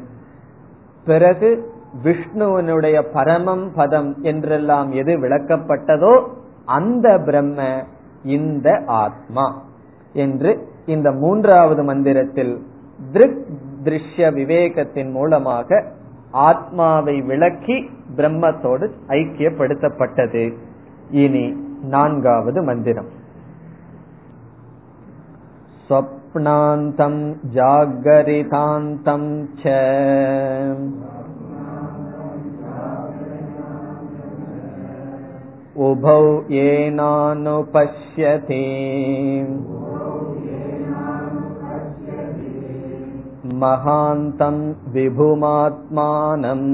[1.06, 1.74] பிறகு
[2.05, 6.13] விஷ்ணுவனுடைய பரமம் பதம் என்றெல்லாம் எது விளக்கப்பட்டதோ
[6.69, 7.61] அந்த பிரம்ம
[8.35, 8.69] இந்த
[9.01, 9.47] ஆத்மா
[10.15, 10.51] என்று
[10.87, 12.55] இந்த மூன்றாவது மந்திரத்தில்
[13.13, 13.41] திருக்
[13.85, 15.81] திருஷ்ய விவேகத்தின் மூலமாக
[16.47, 17.77] ஆத்மாவை விளக்கி
[18.17, 18.87] பிரம்மத்தோடு
[19.19, 20.45] ஐக்கியப்படுத்தப்பட்டது
[21.23, 21.47] இனி
[21.91, 23.11] நான்காவது மந்திரம்
[25.91, 27.15] स्वप्नान्तं
[27.55, 29.23] जागरितान्तं
[29.55, 29.65] च
[35.87, 37.15] उभौ येनानुपश्यति
[43.63, 44.57] महान्तं
[44.95, 46.67] विभुमात्मानम्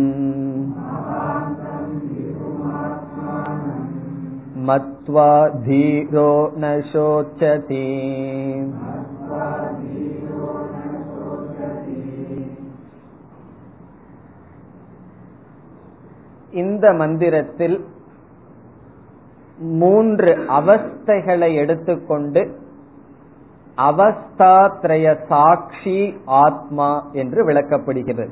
[4.68, 5.30] मत्वा
[5.66, 7.84] धीरो न शोचति
[16.52, 17.76] இந்த மந்திரத்தில்
[19.61, 22.59] மூன்று அவஸ்தைகளை எடுத்துக்கொண்டு
[23.77, 28.29] அவஸ்தாத்ரய சாட்சி ஆத்மா என்று விளக்கப்படுகிறது.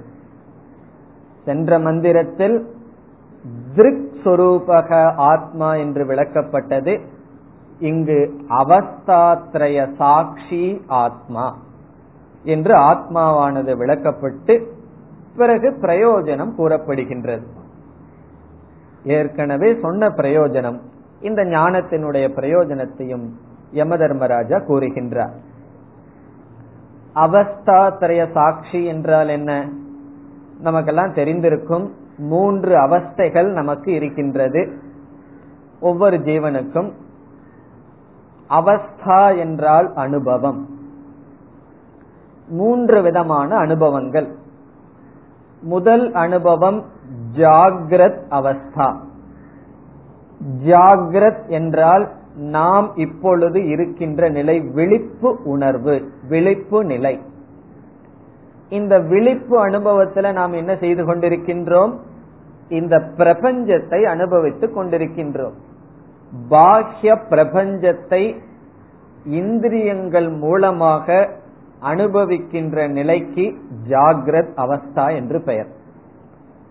[1.46, 2.68] சென்ற மந்திரத்தில்
[3.76, 7.00] திருக் சொரூபக ஆத்மா என்று விளக்கப்பட்டது.
[7.80, 11.58] இங்கு அவஸ்தாத்ரய சாட்சி ஆத்மா
[12.44, 14.66] என்று ஆத்மாவானது விளக்கப்பட்டு
[15.38, 17.44] பிறகு பிரயோஜனம் கூறப்படுகின்றது.
[19.04, 20.80] ஏற்கனவே சொன்ன பிரயோஜனம்
[21.22, 23.30] இந்த ஞானத்தினுடைய பிரயோஜனத்தையும்
[23.72, 25.34] யம தர்மராஜா கூறுகின்றார்.
[27.16, 29.70] அவஸ்தாத்திரய சாட்சி என்றால் என்ன?
[30.60, 34.78] நமக்கெல்லாம் தெரிந்திருக்கும் மூன்று அவஸ்தைகள் நமக்கு இருக்கின்றது.
[35.80, 36.92] ஒவ்வொரு ஜீவனுக்கும்
[38.50, 40.70] அவஸ்தா என்றால் அனுபவம்.
[42.48, 44.36] மூன்று விதமான அனுபவங்கள்.
[45.62, 46.86] முதல் அனுபவம்
[47.36, 49.08] ஜாகிரத் அவஸ்தா.
[50.66, 57.20] ஜாகிரத் என்றால் நாம் இப்பொழுது இருக்கின்ற நிலை விழிப்பு உணர்வு விழிப்பு நிலை.
[58.70, 61.98] இந்த விழிப்பு அனுபவத்துல நாம் என்ன செய்து கொண்டிருக்கின்றோம்?
[62.70, 65.54] இந்த பிரபஞ்சத்தை அனுபவித்துக் கொண்டிருக்கின்றோம்.
[66.50, 68.40] பாஹ்ய பிரபஞ்சத்தை
[69.24, 71.30] இந்திரியங்கள் மூலமாக
[71.82, 73.58] அனுபவிக்கின்ற நிலைக்கு
[73.90, 75.78] ஜாகிரத் அவஸ்தா என்று பெயர்.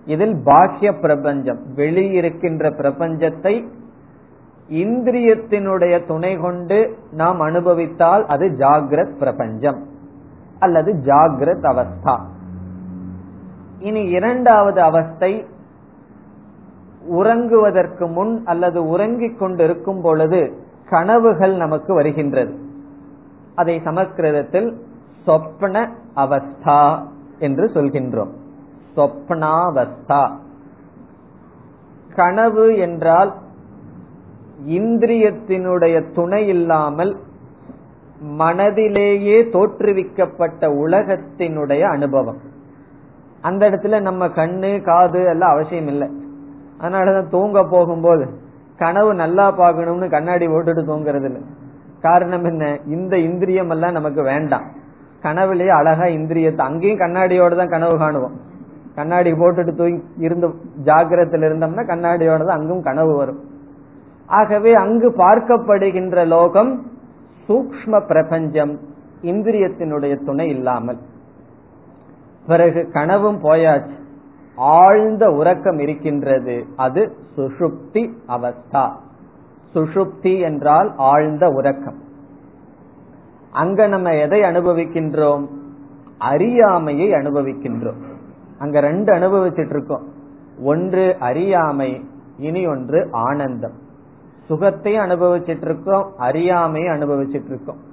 [0.09, 3.53] இதில் பாஹ்ய பிரபஞ்சம் வெளியிருக்கின்ற பிரபஞ்சத்தை
[4.71, 6.79] இந்திரியத்தினுடைய துணை கொண்டு
[7.13, 9.81] நாம் அனுபவித்தால் அது ஜாகிரத் பிரபஞ்சம்
[10.59, 12.17] அல்லது ஜாகிரத் அவஸ்தா.
[13.79, 15.33] இனி இரண்டாவது அவஸ்தை
[17.11, 20.41] உறங்குவதற்கு முன் அல்லது உறங்கிக் கொண்டிருக்கும் பொழுது
[20.91, 22.53] கனவுகள் நமக்கு வருகின்றது.
[23.55, 24.71] அதை சமஸ்கிருதத்தில்
[25.27, 26.83] சொப்ன அவஸ்தா
[27.39, 28.35] என்று சொல்கின்றோம்.
[28.99, 30.23] சொப்னாவஸ்தா
[32.15, 33.33] கனவு என்றால்
[34.67, 37.17] இந்திரியத்தினுடைய துணை இல்லாமல்
[38.39, 42.41] மனதிலேயே தோற்றுவிக்கப்பட்ட உலகத்தினுடைய அனுபவம்.
[43.41, 46.09] அந்த இடத்துல நம்ம கண்ணு காது எல்லாம் அவசியம் இல்லை.
[46.81, 48.25] அதனாலதான் தூங்க போகும்போது
[48.77, 51.43] கனவு நல்லா பார்க்கணும்னு கண்ணாடி போட்டுட்டு தூங்குறது இல்லை.
[52.01, 52.79] காரணம் என்ன?
[52.87, 54.67] இந்த இந்திரியம் எல்லாம் நமக்கு வேண்டாம்.
[55.23, 58.37] கனவுலயே அழகா இந்திரியத்தை அங்கேயும் கண்ணாடியோட தான் கனவு காணுவோம்.
[58.99, 60.49] கண்ணாடி போட்டுட்டு தூங்கி இருந்து
[60.85, 63.41] ஜாகிரத்தில் இருந்தோம்னா கண்ணாடியோடது அங்கும் கனவு வரும்.
[64.27, 66.87] ஆகவே அங்கு பார்க்கப்படுகின்ற லோகம்
[67.49, 68.79] சூக்ம பிரபஞ்சம்
[69.23, 70.99] இந்திரியத்தினுடைய துணை இல்லாமல்.
[72.47, 73.97] பிறகு கனவும் போயாச்சு.
[74.57, 76.65] ஆழ்ந்த உறக்கம் இருக்கின்றது.
[76.77, 78.91] அது சுஷுப்தி அவஸ்தா.
[79.75, 81.99] சுஷுப்தி என்றால் ஆழ்ந்த உறக்கம்.
[83.53, 85.47] அங்க நம்ம எதை அனுபவிக்கின்றோம்?
[86.19, 88.08] அறியாமையை அனுபவிக்கின்றோம்.
[88.59, 90.07] அங்க ரெண்டு அனுபவிச்சுட்டு இருக்கோம்.
[90.63, 92.05] ஒன்று அறியாமை
[92.39, 93.87] இனி ஒன்று ஆனந்தம்.
[94.49, 97.87] சுகத்தையும் அனுபவிச்சுட்டு இருக்கோம் அறியாமையும் அனுபவிச்சுட்டு இருக்கோம்.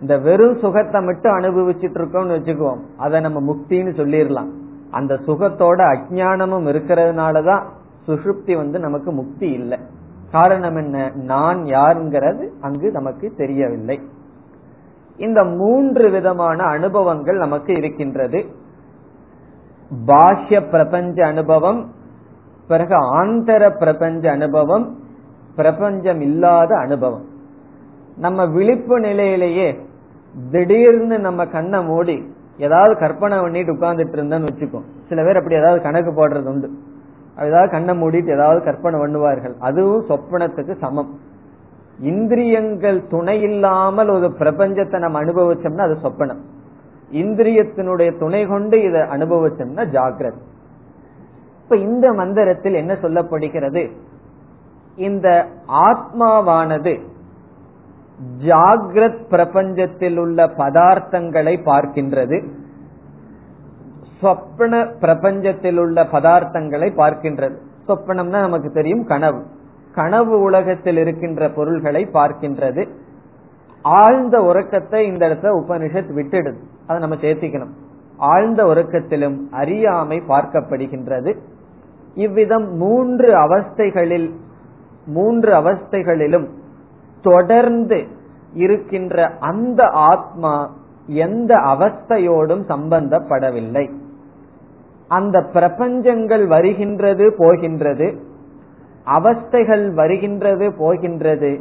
[0.00, 2.78] இந்த வெறும் சுகத்தை மட்டும் அனுபவிச்சுட்டு இருக்கோம்னு வச்சுக்குவோம்.
[2.96, 4.48] அதை நம்ம முக்தின்னு சொல்லிடலாம்.
[4.90, 7.64] அந்த சுகத்தோட அஜானமும் இருக்கிறதுனாலதான்
[8.06, 9.78] சுசுப்தி வந்து நமக்கு முக்தி இல்லை.
[10.30, 11.10] காரணம் என்ன?
[11.14, 14.00] நான் யாருங்கிறது அங்கு நமக்கு தெரியவில்லை.
[15.16, 18.44] இந்த மூன்று விதமான அனுபவங்கள் நமக்கு இருக்கின்றது.
[20.06, 21.90] பாஹ்ய பிரபஞ்ச அனுபவம்
[22.68, 24.96] பிறகு ஆந்தர பிரபஞ்ச அனுபவம்
[25.56, 27.24] பிரபஞ்சம் இல்லாத அனுபவம்.
[28.16, 29.80] நம்ம விழிப்பு நிலையிலேயே
[30.50, 34.80] திடீர்னு நம்ம கண்ணை மூடி ஏதாவது கற்பனை பண்ணிட்டு உட்கார்ந்துட்டு இருந்தேன்னு வச்சுக்கோ.
[35.08, 36.70] சில பேர் அப்படி ஏதாவது கணக்கு போடுறது உண்டு.
[37.38, 39.54] ஏதாவது கண்ணை மூடிட்டு ஏதாவது கற்பனை பண்ணுவார்கள்.
[39.58, 41.18] அதுவும் சொப்பனத்துக்கு சமம்.
[41.98, 46.38] இந்திரியங்கள் துணை இல்லாமல் ஒரு பிரபஞ்சத்தை நம்ம அனுபவிச்சோம்னா அது சொப்பனம்.
[47.12, 50.40] இந்திரியத்தினுடைய துணை கொண்டு இதை அனுபவிச்சோம்னா ஜாகிரத்
[51.62, 53.90] இப்ப இந்த மந்திரத்தில் என்ன சொல்லப்படுகிறது?
[54.96, 57.00] இந்த ஆத்மாவானது
[58.44, 62.48] ஜாகிரத் பிரபஞ்சத்தில் உள்ள பதார்த்தங்களை பார்க்கின்றது.
[64.20, 67.56] சொப்பன பிரபஞ்சத்தில் உள்ள பதார்த்தங்களை பார்க்கின்றது.
[67.88, 69.46] சொப்பனம்னா நமக்கு தெரியும் கனவு.
[69.94, 72.88] கனவு உலகத்தில் இருக்கின்ற பொருள்களை பார்க்கின்றது.
[73.82, 76.56] ஆழ்ந்த உறக்கத்தை இந்த இடத்துல உபனிஷத் விட்டுடுது.
[76.86, 77.70] அதை நம்ம சேர்த்திக்கணும்.
[78.16, 81.36] ஆழ்ந்த உறக்கத்திலும் அறியாமை பார்க்கப்படுகின்றது.
[82.14, 84.34] இவ்விதம் மூன்று அவஸ்தைகளில்
[85.06, 86.48] மூன்று அவஸ்தைகளிலும்
[87.22, 88.06] தொடர்ந்து
[88.54, 90.74] இருக்கின்ற அந்த ஆத்மா
[91.06, 93.90] எந்த அவஸ்தையோடும் சம்பந்தப்படவில்லை.
[95.08, 98.14] அந்த பிரபஞ்சங்கள் வருகின்றது போகின்றது.
[99.06, 101.60] அவஸ்தைகள் வருகின்றது போகின்றது.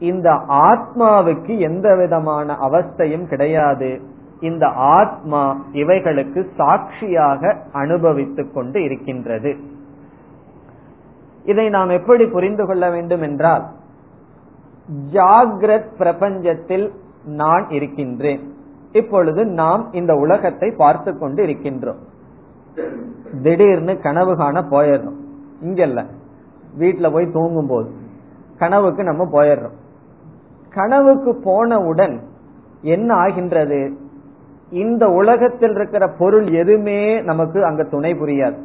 [0.00, 4.00] இந்த ஆத்மாவுக்கு எந்த விதமான அவஸ்தையும் கிடையாது.
[4.40, 9.56] இந்த ஆத்மா இவைகளுக்கு சாட்சியாக அனுபவித்துக் கொண்டு இருக்கின்றது.
[11.44, 13.64] இதை நாம் எப்படி புரிந்து கொள்ள வேண்டும் என்றால்
[15.12, 16.86] ஜாகிரத் பிரபஞ்சத்தில்
[17.24, 18.42] நான் இருக்கின்றேன்.
[18.92, 22.00] இப்பொழுது நாம் இந்த உலகத்தை பார்த்து கொண்டு இருக்கின்றோம்.
[23.42, 25.18] திடீர்னு கனவு காண போயிடுறோம்
[25.64, 26.06] இங்கல்ல
[26.78, 27.90] வீட்டுல போய் தூங்கும் போது
[28.58, 29.76] கனவுக்கு நம்ம போயிடுறோம்
[30.70, 32.20] கனவுக்கு போனவுடன்
[32.82, 33.96] என்ன ஆகின்றது?
[34.70, 38.56] இந்த உலகத்தில் இருக்கிற பொருள் எதுவுமே நமக்கு அங்க துணை புரியாது.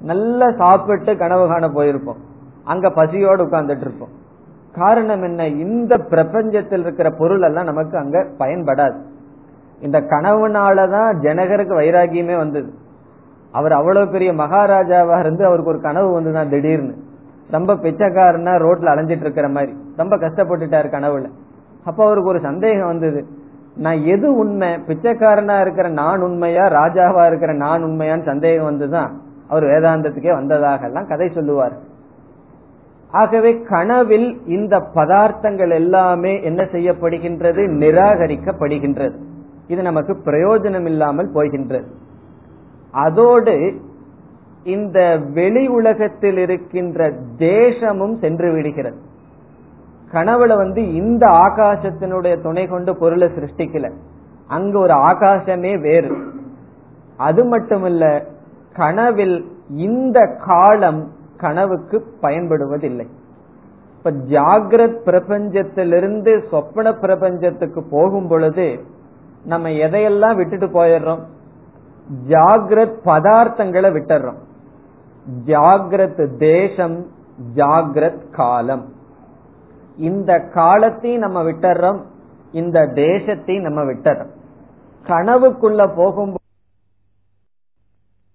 [0.00, 2.20] நல்லா சாப்பிட்டு கனவு காண போயிருப்போம்.
[2.64, 4.24] அங்க பசியோடு உட்கார்ந்துட்டு இருப்போம்
[4.72, 5.48] காரணம் என்ன?
[5.48, 9.00] இந்த பிரபஞ்சத்தில் இருக்கிற பொருள் எல்லாம் நமக்கு அங்க பயன்படாது.
[9.80, 12.72] இந்த கனவுனாலதான் ஜனகருக்கு வைராகியமே வந்தது.
[13.52, 16.94] அவர் அவ்வளவு பெரிய மகாராஜாவா இருந்து அவருக்கு ஒரு கனவு வந்துதான் திடீர்னு.
[17.50, 19.72] ரொம்ப பிச்சைக்காரனா ரோட்ல அலைஞ்சிட்டு இருக்கிற மாதிரி.
[19.96, 21.28] ரொம்ப கஷ்டப்பட்டுட்டாரு கனவுல.
[21.84, 23.26] அப்ப அவருக்கு ஒரு சந்தேகம் வந்தது.
[23.76, 24.68] நான் எது உண்மை?
[24.68, 26.66] பிச்சைக்காரனா இருக்கிற நான் உண்மையா?
[26.66, 29.10] ராஜாவா இருக்கிற நான் உண்மையான்னு சந்தேகம் வந்துதான்
[29.48, 31.72] அவர் வேதாந்தத்துக்கே வந்ததாக எல்லாம் கதை சொல்லுவார்.
[33.10, 37.62] ஆகவே கனவில் இந்த பதார்த்தங்கள் எல்லாமே என்ன செய்யப்படுகின்றது?
[37.82, 39.14] நிராகரிக்கப்படுகின்றது.
[39.66, 41.86] இது நமக்கு பிரயோஜனம் இல்லாமல் போகின்றது
[42.90, 43.80] அதோடு
[44.66, 48.98] இந்த வெளி உலகத்தில் இருக்கின்ற தேசமும் சென்று விடுகிறது.
[50.12, 53.92] கனவுல வந்து இந்த ஆகாசத்தினுடைய துணை கொண்டு பொருளை சிருஷ்டிக்கல.
[54.48, 56.16] அங்க ஒரு ஆகாசமே வேறு.
[57.16, 58.24] அது மட்டுமல்ல
[58.74, 63.06] கனவில் இந்த காலம் கனவுக்கு பயன்படுவதில்லை.
[63.96, 68.80] இப்ப ஜாகிரத் பிரபஞ்சத்திலிருந்து சொப்பன பிரபஞ்சத்துக்கு போகும் பொழுது
[69.44, 71.22] நம்ம எதையெல்லாம் விட்டுட்டு போயிடுறோம்?
[72.28, 74.44] ஜாகிரத் பதார்த்தங்களை விட்டுறோம்
[75.46, 77.06] ஜாகிரத் தேசம்
[77.54, 78.92] ஜாகிரத் காலம்.
[79.96, 82.02] இந்த காலத்தையும் நம்ம விட்டுறோம்
[82.52, 84.30] இந்த தேசத்தையும் நம்ம விட்டுறோம்.
[85.06, 86.34] கனவுக்குள்ள போகும்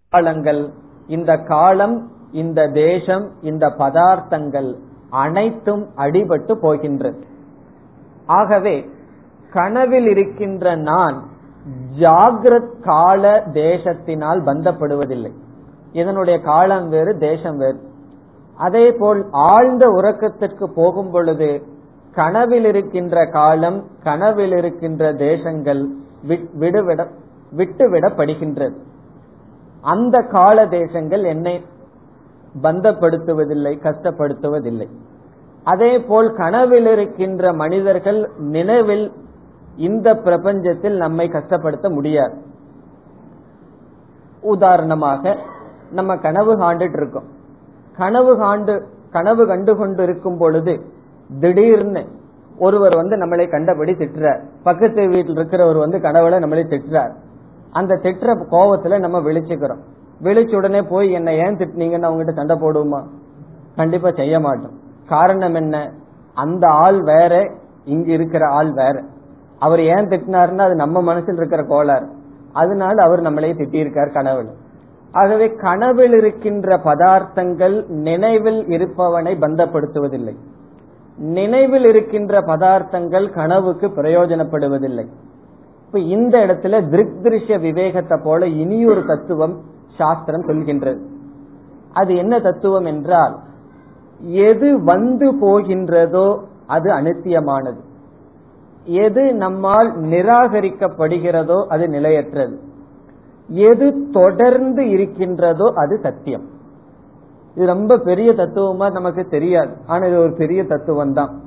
[0.10, 0.72] காலங்கள்
[1.08, 4.76] இந்த காலம் இந்த தேசம் இந்த பதார்த்தங்கள்
[5.10, 7.26] அனைத்தும் அடிபட்டு போகின்றது.
[8.26, 8.90] ஆகவே
[9.52, 11.30] கனவில் இருக்கின்ற நான்
[12.00, 15.32] ஜாகிரத் கால தேசத்தினால் பந்தப்படுவதில்லை.
[15.94, 17.80] இதனுடைய காலம் வேறு தேசம் வேறு.
[18.56, 21.50] அதே போல் ஆழ்ந்த உறக்கத்திற்கு போகும் பொழுது
[22.14, 25.82] கனவில் இருக்கின்ற காலம் கனவில் இருக்கின்ற தேசங்கள்
[26.60, 27.02] விடுவிட
[27.58, 28.76] விட்டுவிடப்படுகின்றது.
[29.82, 31.66] அந்த கால தேசங்கள் என்னை
[32.64, 34.88] பந்தப்படுத்துவதில்லை கஷ்டப்படுத்துவதில்லை.
[35.64, 39.12] அதே போல் கனவில் இருக்கின்ற மனிதர்கள் நினைவில்
[39.78, 42.38] இந்த பிரபஞ்சத்தில் நம்மை கஷ்டப்படுத்த முடியாது.
[44.42, 45.36] உதாரணமாக
[45.92, 47.24] நம்ம கனவு காண்டுட்டு இருக்கோம்
[47.98, 50.82] கனவு காண்டு கனவு கண்டு கொண்டு இருக்கும் பொழுது
[51.40, 52.08] திடீர்னு
[52.60, 54.44] ஒருவர் வந்து நம்மளை கண்டபடி திட்டுறார்.
[54.64, 57.14] பக்கத்து வீட்டில் இருக்கிறவர் வந்து கனவுல நம்மளை திட்டுறார்.
[57.72, 59.80] அந்த திட்டுற கோபத்துல நம்ம விழிச்சுக்கிறோம்.
[60.24, 63.04] விழிச்ச உடனே போய் என்ன ஏன் திட்டினீங்கன்னு அவங்ககிட்ட சண்டை போடுவோமா?
[63.76, 64.72] கண்டிப்பா செய்ய மாட்டோம்.
[65.08, 65.92] காரணம் என்ன?
[66.34, 67.52] அந்த ஆள் வேற
[67.86, 69.04] இங்க இருக்கிற ஆள் வேற.
[69.60, 72.08] அவர் ஏன் திட்டினாருன்னா அது நம்ம மனசில் இருக்கிற கோளாறு.
[72.54, 74.48] அதனால அவர் நம்மளே திட்டியிருக்கார் கனவுல.
[75.12, 80.36] ஆகவே கனவில் இருக்கின்ற பதார்த்தங்கள் நினைவில் இருப்பவனை பந்தப்படுத்துவதில்லை.
[81.18, 85.06] நினைவில் இருக்கின்ற பதார்த்தங்கள் கனவுக்கு பிரயோஜனப்படுவதில்லை.
[85.86, 89.60] இப்ப இந்த இடத்துல திருக் திருஷ்ய விவேகத்தை போல இனியொரு தத்துவம்
[89.98, 91.00] சாஸ்திரம் சொல்கின்றது.
[91.94, 93.40] அது என்ன தத்துவம் என்றால்
[94.20, 97.80] எது வந்து போகின்றதோ அது அனித்தியமானது.
[98.84, 102.60] எது நம்மால் நிராகரிக்கப்படுகிறதோ அது நிலையற்றது.
[103.54, 106.44] எது தொடர்ந்து இருக்கின்றதோ அது சத்தியம்.
[107.56, 109.72] இது ரொம்ப பெரிய தத்துவமா நமக்கு தெரியாது.
[109.88, 111.42] ஆனா இது ஒரு பெரிய தத்துவம் தான்.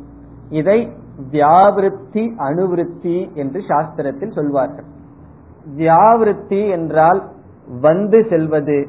[0.51, 0.89] இதை
[1.33, 4.85] வியாவிருத்தி அணுவிருத்தி என்று சாஸ்திரத்தில் சொல்வார்கள்.
[5.77, 7.23] வியாவிருத்தி என்றால்
[7.81, 8.89] வந்து செல்வது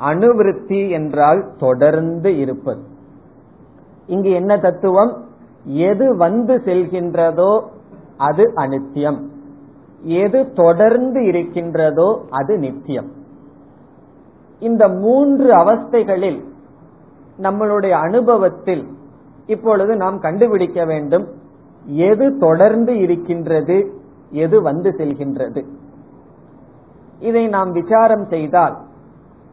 [0.00, 2.82] அணுவிருத்தி என்றால் தொடர்ந்து இருப்பது.
[4.06, 5.12] இங்கு என்ன தத்துவம்?
[5.64, 7.60] எது வந்து செல்கின்றதோ
[8.16, 9.20] அது அனித்தியம்.
[10.02, 13.10] எது தொடர்ந்து இருக்கின்றதோ அது நித்தியம்.
[14.60, 16.44] இந்த மூன்று அவஸ்தைகளில்
[17.38, 18.86] நம்மளுடைய அனுபவத்தில்
[19.46, 21.28] இப்பொழுது நாம் கண்டுபிடிக்க வேண்டும்
[21.84, 23.92] எது தொடர்ந்து இருக்கின்றது
[24.30, 25.64] எது வந்து செல்கின்றது.
[27.20, 28.76] இதை நாம் விசாரம் செய்தால்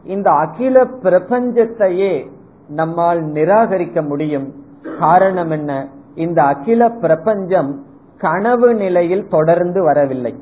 [0.04, 2.30] இந்த அகில பிரபஞ்சத்தையே
[2.68, 4.54] நம்மால் நிராகரிக்க முடியும்.
[4.98, 5.88] காரணம் என்ன?
[6.14, 7.84] இந்த அகில பிரபஞ்சம்
[8.20, 10.32] கனவு நிலையில் தொடர்ந்து வரவில்லை.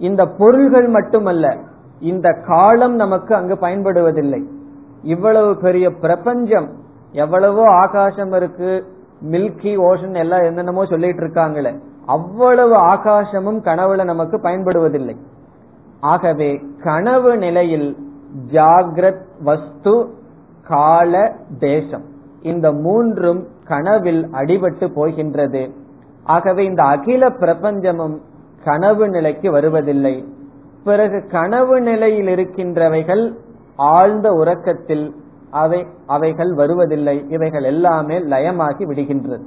[0.00, 1.46] இந்த பொருள்கள் மட்டுமல்ல
[2.00, 4.40] இந்த காலம் நமக்கு அங்கு பயன்படுவதில்லை.
[5.02, 6.68] இவ்வளவு பெரிய பிரபஞ்சம்
[7.12, 8.70] எவ்வளவோ ஆகாசம் இருக்கு
[9.30, 11.72] மில்கி ஓஷன் எல்லாம் என்னென்னமோ சொல்லிட்டு இருக்காங்களே
[12.06, 15.16] அவ்வளவு ஆகாசமும் கனவுல நமக்கு பயன்படுவதில்லை.
[16.12, 16.50] ஆகவே
[16.82, 17.88] கனவு நிலையில்
[18.52, 19.94] ஜாகிரத் வஸ்து
[20.68, 21.12] கால
[21.58, 22.06] தேசம்
[22.42, 25.62] இந்த மூன்றும் கனவில் அடிபட்டு போகின்றது.
[26.28, 28.16] ஆகவே இந்த அகில பிரபஞ்சமும்
[28.64, 30.14] கனவு நிலைக்கு வருவதில்லை.
[30.84, 33.24] பிறகு கனவு நிலையில் இருக்கின்றவைகள்
[33.76, 35.14] ஆழ்ந்த உறக்கத்தில்
[35.50, 37.24] அவை அவைகள் வருவதில்லை.
[37.28, 39.44] இவைகள் எல்லாமே லயமாகி விடுகின்றது.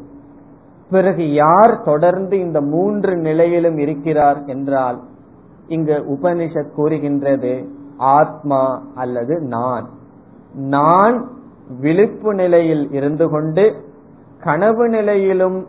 [0.89, 4.99] பிறகு யார் தொடர்ந்து இந்த மூன்று நிலையிலும் இருக்கிறார் என்றால்
[5.67, 7.53] இங்கு உபனிஷத் கூறுகின்றது
[7.97, 9.89] ஆத்மா அல்லது நான்.
[10.53, 11.32] நான்
[11.79, 13.84] விழிப்பு நிலையில் இருந்து கொண்டு
[14.39, 15.65] கனவு நிலையிலும்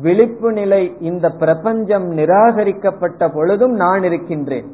[0.00, 4.66] விழிப்பு நிலை இந்த பிரபஞ்சம் நிராகரிக்கப்பட்ட பொழுதும் நான் இருக்கின்றேன்.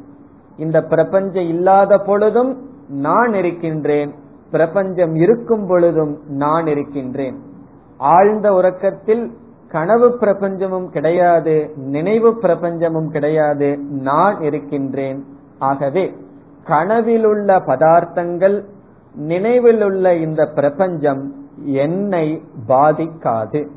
[0.57, 4.13] இந்த பிரபஞ்சம் இல்லாத பொழுதும் நான் இருக்கின்றேன்.
[4.51, 7.39] பிரபஞ்சம் இருக்கும் பொழுதும் நான் இருக்கின்றேன்.
[7.97, 9.31] ஆழ்ந்த உறக்கத்தில்
[9.67, 15.23] கனவு பிரபஞ்சமும் கிடையாது நினைவு பிரபஞ்சமும் கிடையாது நான் இருக்கின்றேன்.
[15.59, 16.15] ஆகவே
[16.67, 18.63] கனவிலுள்ள பதார்த்தங்கள்
[19.15, 23.67] நினைவிலுள்ள இந்த பிரபஞ்சம் என்னை பாதிக்காது.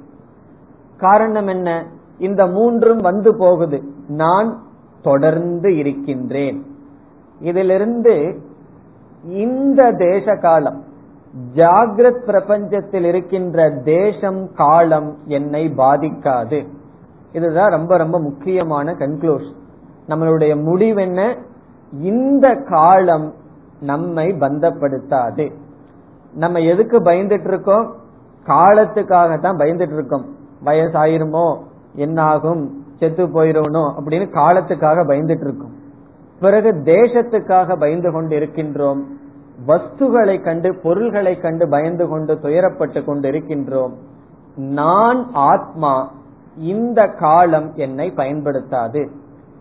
[1.02, 1.86] காரணம் என்ன?
[2.18, 3.82] இந்த மூன்றும் வந்து போகுது.
[4.08, 4.62] நான்
[5.02, 6.66] தொடர்ந்து இருக்கின்றேன்.
[7.40, 8.40] இதிலிருந்து
[9.24, 10.84] இந்த தேச காலம்
[11.54, 16.66] ஜாகிரத் பிரபஞ்சத்தில் இருக்கின்ற தேசம் காலம் என்னை பாதிக்காது.
[17.32, 19.60] இதுதான் ரொம்ப ரொம்ப முக்கியமான கன்க்ளூஷன்
[20.08, 21.36] நம்மளுடைய முடிவென்ன
[22.00, 23.34] இந்த காலம்
[23.80, 25.52] நம்மை பந்தப்படுத்தாது.
[26.34, 27.94] நம்ம எதுக்கு பயந்துட்டு இருக்கோம்?
[28.46, 30.40] காலத்துக்காக தான் பயந்துட்டு இருக்கோம்.
[30.64, 31.46] வயசாயிருமோ
[31.96, 32.62] என்னாகும்
[32.98, 35.74] செத்து போயிடணும் அப்படின்னு காலத்துக்காக பயந்துட்டு இருக்கும்
[36.40, 39.02] பிறகு தேசத்துக்காக பயந்து கொண்டு இருக்கின்றோம்
[39.66, 43.92] வஸ்துகளை கண்டு பொருள்களை கண்டு பயந்து கொண்டு துயரப்பட்டு கொண்டு இருக்கின்றோம்
[44.56, 46.10] நான் ஆத்மா
[46.56, 49.02] இந்த காலம் என்னை பயன்படுத்தாது.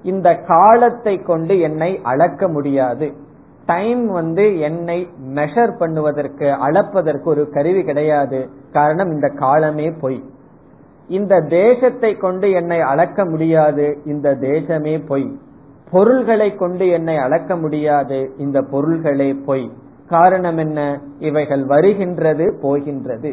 [0.04, 3.08] இந்த காலத்தை கொண்டு என்னை அளக்க முடியாது.
[3.66, 8.50] டைம் வந்து என்னை மெஷர் பண்ணுவதற்கு அளப்பதற்கு ஒரு கருவி கிடையாது.
[8.72, 10.20] காரணம் இந்த காலமே பொய்.
[11.18, 15.30] இந்த தேசத்தை கொண்டு என்னை அளக்க முடியாது இந்த தேசமே பொய்.
[15.92, 19.72] பொருள்களை கொண்டு என்னை அளக்க முடியாது இந்த பொருள்களே பொய்.
[20.08, 20.80] காரணம் என்ன?
[21.20, 23.32] இவைகள் வருகின்றது போகின்றது.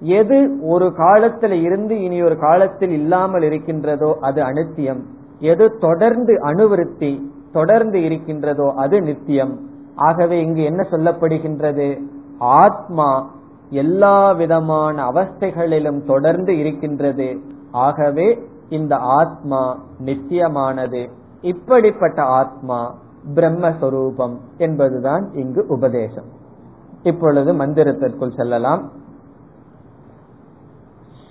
[0.00, 5.02] எது ஒரு காலத்தில் இருந்து இனி ஒரு காலத்தில் இல்லாமல் இருக்கின்றதோ அது அனித்தியம்.
[5.38, 7.12] எது தொடர்ந்து அணுவிருத்தி
[7.52, 9.54] தொடர்ந்து இருக்கின்றதோ அது நித்தியம்.
[9.96, 11.88] ஆகவே இங்கு என்ன சொல்லப்படுகின்றது?
[12.38, 13.08] ஆத்மா
[13.70, 17.40] எல்லா விதமான அவஸ்தைகளிலும் தொடர்ந்து இருக்கின்றது.
[17.72, 21.10] ஆகவே இந்த ஆத்மா நித்தியமானது.
[21.40, 22.94] இப்படிப்பட்ட ஆத்மா
[23.34, 26.24] பிரம்மஸ்வரூபம் என்பதுதான் இங்கு உபதேசம்.
[27.02, 28.90] இப்பொழுது மந்திரத்திற்குள் செல்லலாம்.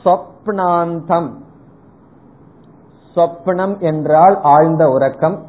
[0.04, 1.34] சொப்னாந்தம்
[3.16, 5.46] சொப்னம் என்றால் ஆழ்ந்த உறக்கம்.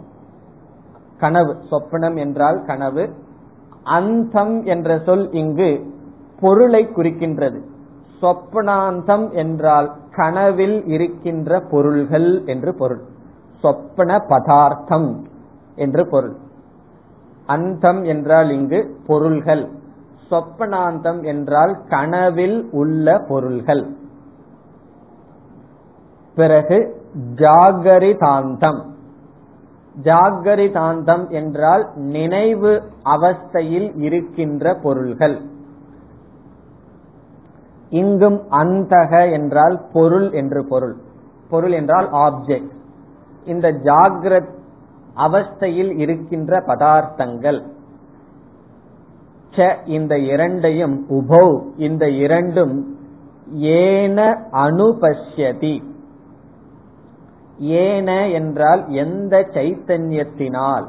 [1.19, 1.57] கனவு.
[1.71, 3.15] சொப்னம் என்றால் கனவு.
[3.83, 5.97] அந்தம் என்ற சொல் இங்கு
[6.41, 7.61] பொருளை குறிக்கின்றது.
[8.23, 13.01] சொப்னாந்தம் என்றால் கனவில் இருக்கின்ற பொருள்கள் என்று பொருள்.
[13.59, 15.27] சொப்பன பதார்த்தம்
[15.75, 16.37] என்று பொருள்.
[17.47, 19.69] அந்தம் என்றால் இங்கு பொருள்கள்.
[20.31, 23.87] சொப்பனாந்தம் என்றால் கனவில் உள்ள பொருள்கள்.
[26.35, 28.83] பிறகு ஜாகரிதாந்தம்.
[30.03, 35.41] ஜாகரிதாந்தம் என்றால் நினைவு அவஸ்தையில் இருக்கின்ற பொருள்கள்.
[37.91, 40.97] இங்கும் அந்தக என்றால் பொருள் என்று பொருள்.
[41.51, 42.71] பொருள் என்றால் ஆப்ஜெக்ட்
[43.45, 44.57] இந்த ஜாகிரத்
[45.17, 47.61] அவஸ்தையில் இருக்கின்ற பதார்த்தங்கள்.
[49.85, 52.97] இந்த இரண்டையும் உபௌ இந்த இரண்டும்
[53.53, 55.83] ஏன அனுபஷ்யதி.
[57.59, 60.87] ஏன என்றால் எந்த சைத்தன்யத்தினால்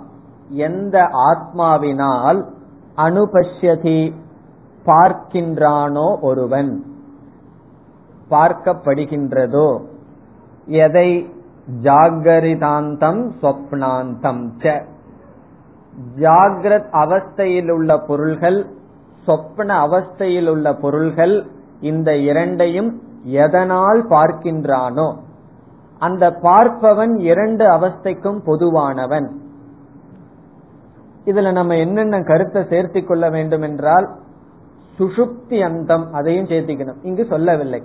[0.49, 2.43] எந்த ஆத்மாவினால்
[2.97, 4.13] அனுபஷ்யதி.
[4.89, 6.83] பார்க்கின்றானோ ஒருவன்?
[8.31, 9.81] பார்க்கப்படுகின்றதோ?
[10.65, 11.29] எதை?
[11.83, 14.85] ஜாகரிதாந்தம் சொப்னாந்தம் ச.
[16.19, 18.65] ஜாகிரத் அவஸ்தையில் உள்ள பொருள்கள்
[19.27, 21.45] சொப்ன அவஸ்தையில் உள்ள பொருள்கள்
[21.81, 25.17] இந்த இரண்டையும் எதனால் பார்க்கின்றானோ?
[25.99, 29.27] அந்த பார்ப்பவன் இரண்டு அவஸ்தைக்கும் பொதுவானவன்.
[31.25, 34.09] இதுல நம்ம என்னென்ன கருத்தை சேர்த்தி கொள்ள வேண்டும் என்றால்
[34.99, 36.95] சுஷுப்தி அந்தம் அதையும் சேர்த்திக்கணும்.
[37.01, 37.83] இங்கு சொல்லவில்லை.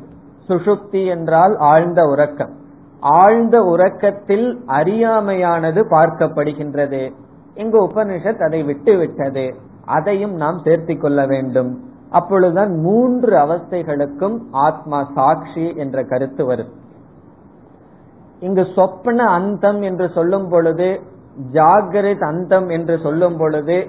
[0.49, 2.53] சுஷுப்தி என்றால் ஆழ்ந்த உறக்கம்.
[3.01, 7.13] ஆழ்ந்த உறக்கத்தில் அறியாமையானது பார்க்கப்படுகின்றது.
[7.55, 9.55] இங்கு உபனிஷத் அதை விட்டு விட்டது
[9.85, 11.93] அதையும் நாம் சேர்த்திக் கொள்ள வேண்டும்.
[12.11, 16.73] அப்பொழுதுதான் மூன்று அவஸ்தைகளுக்கும் ஆத்மா சாட்சி என்ற கருத்து வரும்.
[18.41, 21.01] இங்கு சொப்பன அந்தம் என்று சொல்லும் பொழுது
[21.53, 23.89] ஜாகிரத் அந்தம் என்று சொல்லும் பொழுது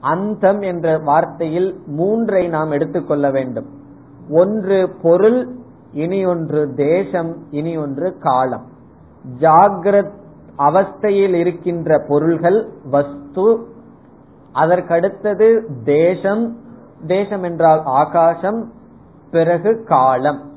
[0.00, 3.66] அந்தம் என்ற வார்த்தையில் மூன்றை நாம் எடுத்துக்கொள்ள வேண்டும்.
[4.30, 5.48] ஒன்று பொருள்
[5.92, 8.66] இனி ஒன்று தேசம் இனி ஒன்று காலம்.
[9.40, 10.10] ஜாகிரத்
[10.58, 13.66] அவஸ்தையில் இருக்கின்ற பொருள்கள் வஸ்து
[14.54, 16.56] அதற்கடுத்தது தேசம்.
[17.06, 18.72] தேசம் என்றால் ஆகாசம்
[19.30, 20.50] பிறகு காலம்.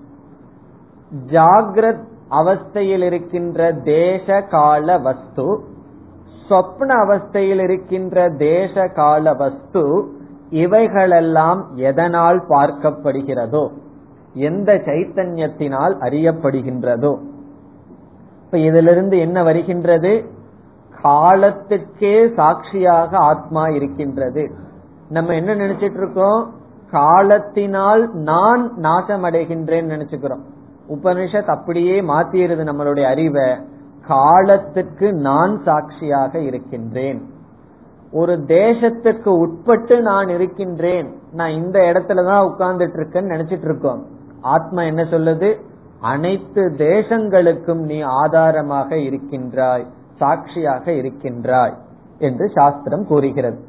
[1.27, 5.63] ஜாகிரத் அவஸ்தையில் இருக்கின்ற தேச கால வஸ்து
[6.49, 10.11] சொப்ன அவஸ்தையில் இருக்கின்ற தேச கால வஸ்து
[10.49, 13.69] இவைகளெல்லாம் எதனால் பார்க்கப்படுகிறதோ?
[14.33, 17.17] எந்த சைத்தன்யத்தினால் அறியப்படுகின்றதோ?
[18.45, 20.25] இப்ப இதிலிருந்து என்ன வருகின்றது?
[21.03, 24.51] காலத்துக்கே சாட்சியாக ஆத்மா இருக்கின்றது.
[25.09, 26.53] நம்ம என்ன நினைச்சிட்டு இருக்கோம்
[26.91, 30.43] காலத்தினால் நான் நாசமடைகின்றேன் நினைச்சுக்கிறோம்.
[30.89, 33.49] உபனிஷத் அப்படியே மாத்திருது நம்மளுடைய அறிவை.
[34.07, 37.31] காலத்துக்கு நான் சாட்சியாக இருக்கின்றேன்.
[38.11, 41.15] ஒரு தேசத்துக்கு உட்பட்டு நான் இருக்கின்றேன்.
[41.31, 44.05] நான் இந்த இடத்துலதான் உட்கார்ந்துட்டு இருக்கேன்னு நினைச்சிட்டு இருக்கோம்
[44.41, 45.59] ஆத்மா என்ன சொல்லுது?
[46.01, 49.87] அனைத்து தேசங்களுக்கும் நீ ஆதாரமாக இருக்கின்றாய்
[50.17, 51.73] சாட்சியாக இருக்கின்றாய்
[52.17, 53.59] என்று சாஸ்திரம் கூறுகிறது.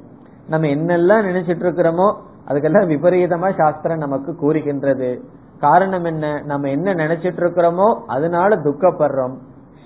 [0.48, 2.14] நம்ம என்னெல்லாம் நினைச்சிட்டு இருக்கிறோமோ
[2.48, 5.24] அதுக்கெல்லாம் விபரீதமா சாஸ்திரம் நமக்கு கூறுகின்றது.
[5.60, 6.42] காரணம் என்ன?
[6.44, 9.34] நம்ம என்ன நினைச்சிட்டு இருக்கிறோமோ அதனால துக்கப்படுறோம்.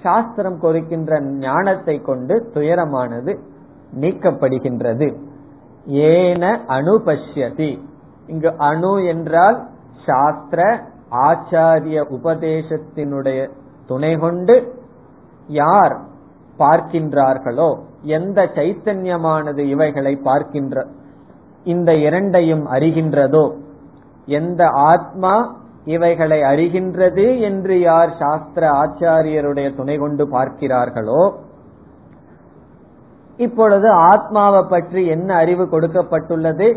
[0.03, 3.33] சாஸ்திரம் கொடுக்கின்ற ஞானத்தை கொண்டு துயரமானது
[4.01, 5.09] நீக்கப்படுகின்றது.
[5.87, 7.71] ஏன அனுபஷ்யதி.
[8.27, 9.59] இங்கு அணு என்றால்
[10.07, 10.61] சாஸ்திர
[11.11, 13.51] ஆச்சாரிய உபதேசத்தினுடைய
[13.87, 14.73] துணை கொண்டு
[15.49, 15.95] யார்
[16.59, 20.87] பார்க்கின்றார்களோ எந்த சைத்தன்யமானது இவைகளை பார்க்கின்ற
[21.65, 23.45] இந்த இரண்டையும் அறிகின்றதோ
[24.27, 25.35] எந்த ஆத்மா
[25.95, 31.23] இவைகளை அறிகின்றது என்று யார் சாஸ்திர ஆச்சாரியருடைய துணை கொண்டு பார்க்கிறார்களோ
[33.39, 36.69] இப்பொழுது ஆத்மாவை பற்றி என்ன அறிவு கொடுக்கப்பட்டுள்ளது?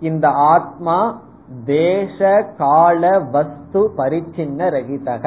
[0.00, 0.96] இந்த ஆத்மா
[1.64, 2.18] தேச
[2.58, 3.02] கால
[3.34, 5.24] வஸ்து பரிச்சின்ன ரகிதக.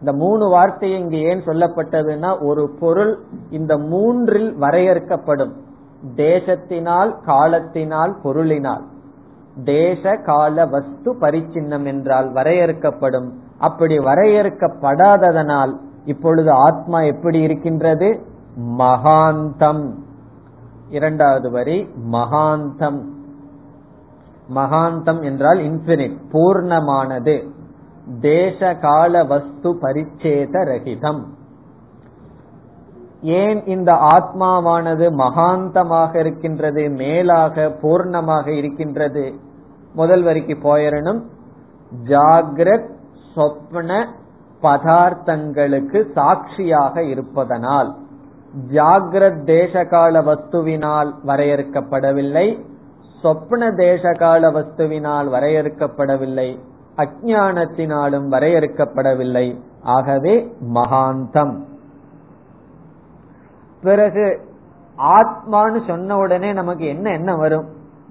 [0.00, 3.12] இந்த மூணு வார்த்தை இங்கு ஏன் சொல்லப்பட்டதுன்னா ஒரு பொருள்
[3.50, 5.54] இந்த மூன்றில் வரையறுக்கப்படும்.
[6.16, 8.84] தேசத்தினால் காலத்தினால் பொருளினால்.
[9.64, 13.28] தேச கால வஸ்து பரிச்சின்னம் என்றால் வரையறுக்கப்படும்.
[13.58, 18.26] அப்படி வரையறுக்கப்படாததனால் இப்பொழுது ஆத்மா எப்படி இருக்கின்றது?
[18.60, 19.92] மகாந்தம்.
[20.88, 23.02] இரண்டாவது வரி மகாந்தம்.
[24.54, 27.48] மகாந்தம் என்றால் இன்பினிட் பூர்ணமானது.
[28.20, 31.24] தேச கால வஸ்து பரிச்சேத ரகிதம்.
[33.22, 39.34] ஏன் இந்த ஆத்மாவானது மகாந்தமாக இருக்கின்றது மேலாக பூர்ணமாக இருக்கின்றது?
[39.94, 41.22] முதல் வரிக்கு போயிடணும்
[42.06, 42.90] ஜாகிரத்
[43.36, 44.06] சொப்ன
[44.62, 47.94] பதார்த்தங்களுக்கு சாட்சியாக இருப்பதனால்
[48.72, 52.62] ஜாகிரத் தேசகால வஸ்துவினால் வரையறுக்கப்படவில்லை
[53.22, 56.58] சொப்ன தேசகால வஸ்துவினால் வரையறுக்கப்படவில்லை
[56.96, 59.56] அஜானத்தினாலும் வரையறுக்கப்படவில்லை.
[59.82, 61.69] ஆகவே மகாந்தம்.
[63.82, 64.40] பிறகு
[64.96, 67.66] ஆத்மான்னு சொன்ன உடனே நமக்கு என்ன என்ன வரும்?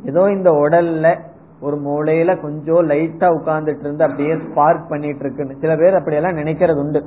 [0.06, 1.20] ஏதோ இந்த உடல்ல
[1.62, 5.56] ஒரு மூளையில கொஞ்சம் லைட்டா உட்கார்ந்துட்டு இருந்து அப்படியே ஸ்பார்க் பண்ணிட்டு இருக்குன்னு.
[5.60, 7.06] சில பேர் அப்படியெல்லாம் நினைக்கிறது உண்டு.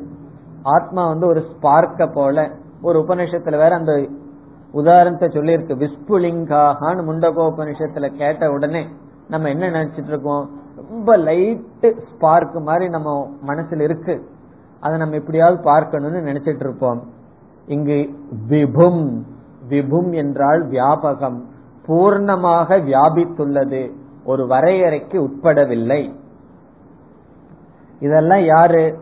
[0.63, 2.51] ஆத்மா வந்து ஒரு ஸ்பார்க்க போல
[2.83, 4.07] ஒரு உபநிஷத்துல வேற அந்த
[4.73, 5.75] உதாரணத்தை சொல்லியிருக்கு.
[5.85, 8.87] விஸ்புலிங்காகான்னு முண்டகோபனிஷத்துல கேட்ட உடனே
[9.29, 10.51] நம்ம என்ன நினைச்சிட்டு இருக்கோம்?
[10.77, 14.29] ரொம்ப லைட்டு ஸ்பார்க் மாதிரி நம்ம மனசுல இருக்கு.
[14.81, 17.03] அதை நம்ம எப்படியாவது பார்க்கணும்னு நினைச்சிட்டு இருப்போம்.
[17.67, 19.23] இங்கு விபும்
[19.69, 21.41] விபும் என்றால் வியாபகம்
[21.87, 23.93] பூர்ணமாக வியாபித்துள்ளது
[24.25, 26.15] ஒரு வரையறைக்கு உட்படவில்லை.
[28.01, 28.99] இதெல்லாம் யாரு?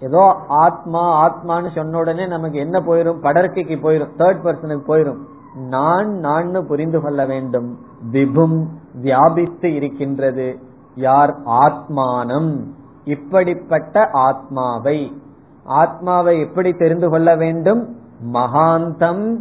[0.00, 3.22] ஏதோ ஆத்மா ஆத்மான்னு சொன்ன உடனே நமக்கு என்ன போயிரும்?
[3.22, 5.18] படர்க்கைக்கு போயிரும் தேர்ட் பர்சனுக்கு போயிரும்.
[5.54, 7.78] நான் நான் புரிந்து கொள்ள வேண்டும்.
[8.12, 10.58] விபும் வியாபித்து இருக்கின்றது.
[10.94, 11.36] யார்?
[11.46, 12.66] ஆத்மானம்.
[13.04, 15.21] இப்படிப்பட்ட ஆத்மாவை
[15.64, 17.96] ஆத்மாவை எப்படி தெரிந்து கொள்ள வேண்டும்?
[18.32, 19.36] மகாந்தம்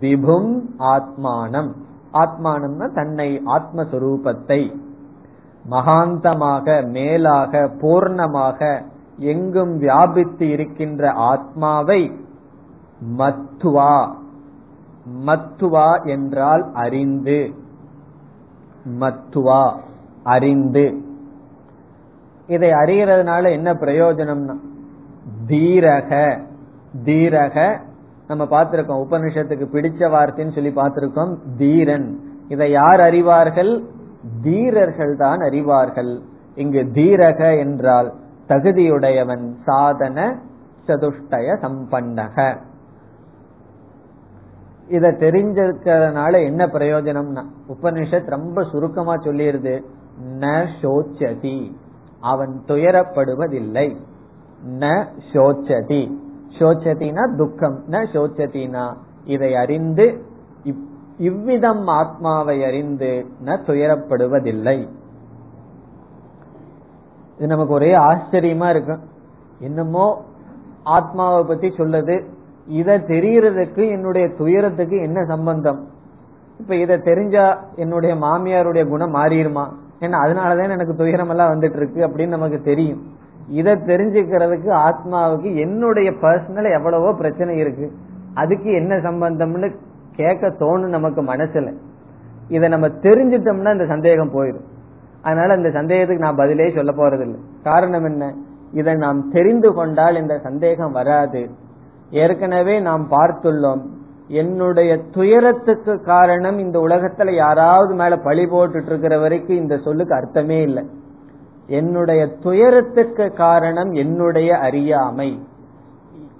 [0.00, 1.72] விபும் ஆத்மானம்.
[2.12, 4.76] ஆத்மானம்னா தன்னை ஆத்மஸ்வரூபத்தை.
[5.70, 8.82] மகாந்தமாக மேலாக பூர்ணமாக
[9.18, 12.12] எங்கும் வியாபித்து இருக்கின்ற ஆத்மாவை
[13.18, 14.14] மத்துவா.
[15.26, 17.54] மத்துவா என்றால் அறிந்து.
[19.00, 19.76] மத்துவா
[20.22, 21.04] அறிந்து.
[22.46, 24.54] இதை அறிகிறதுனால என்ன பிரயோஜனம்னா
[25.48, 26.40] தீரக
[27.04, 27.80] தீரக
[28.28, 29.04] நம்ம பார்த்திருக்கோம்.
[29.08, 32.20] உபனிஷத்துக்கு பிடிச்ச வார்த்தைன்னு சொல்லி பார்த்திருக்கோம் தீரன்.
[32.48, 33.84] இதை யார் அறிவார்கள்?
[34.42, 36.18] தீரர்கள் தான் அறிவார்கள்.
[36.54, 38.12] இங்கு தீரக என்றால்
[38.48, 40.38] தகுதியுடையவன் சாதன
[40.86, 42.56] சதுஷ்டய சம்பன்னக.
[44.88, 49.82] இத தெரிஞ்சிருக்கிறதுனால என்ன பிரயோஜனம்னா உபனிஷத் ரொம்ப சுருக்கமா சொல்லிருது
[50.38, 51.72] ந சோச்சதி.
[52.20, 53.96] அவன் துயரப்படுவதில்லை.
[54.66, 56.12] ந சோச்சதி.
[56.58, 57.82] சோச்சதினா துக்கம்.
[57.90, 58.92] ந சோச்சதினா
[59.24, 60.24] இதை அறிந்து
[61.18, 64.88] இவ்விதம் ஆத்மாவை அறிந்து ந துயரப்படுவதில்லை.
[67.36, 69.00] இது நமக்கு ஒரே ஆச்சரியமா இருக்கும்.
[69.58, 70.24] என்னமோ
[70.82, 72.24] ஆத்மாவை பத்தி சொல்லுது.
[72.66, 75.88] இத தெரியறதுக்கு என்னுடைய துயரத்துக்கு என்ன சம்பந்தம்?
[76.58, 79.64] இப்ப இத தெரிஞ்சா என்னுடைய மாமியாருடைய குணம் மாறிடுமா?
[80.00, 83.02] ஏன்னா அதனாலதான் எனக்கு துயரம் எல்லாம் வந்துட்டு இருக்கு அப்படின்னு நமக்கு தெரியும்.
[83.48, 87.92] இதை தெரிஞ்சுக்கிறதுக்கு ஆத்மாவுக்கு என்னுடைய பர்சனல் எவ்வளவோ பிரச்சனை இருக்கு.
[88.34, 89.74] அதுக்கு என்ன சம்பந்தம்னு
[90.16, 91.72] கேட்க தோணும் நமக்கு மனசுல.
[92.48, 94.64] இதை நம்ம தெரிஞ்சிட்டோம்னா இந்த சந்தேகம் போயிடும்.
[95.22, 97.38] அதனால இந்த சந்தேகத்துக்கு நான் பதிலே சொல்ல போறதில்லை.
[97.62, 98.34] காரணம் என்ன?
[98.72, 101.50] இதை நாம் தெரிந்து கொண்டால் இந்த சந்தேகம் வராது.
[102.10, 103.82] ஏற்கனவே நாம் பார்த்துள்ளோம்.
[104.28, 110.86] என்னுடைய துயரத்துக்கு காரணம் இந்த உலகத்துல யாராவது மேல பழி போட்டுட்டு இருக்கிற வரைக்கும் இந்த சொல்லுக்கு அர்த்தமே இல்லை.
[111.66, 115.46] என்னுடைய துயரத்துக்கு காரணம் என்னுடைய அறியாமை.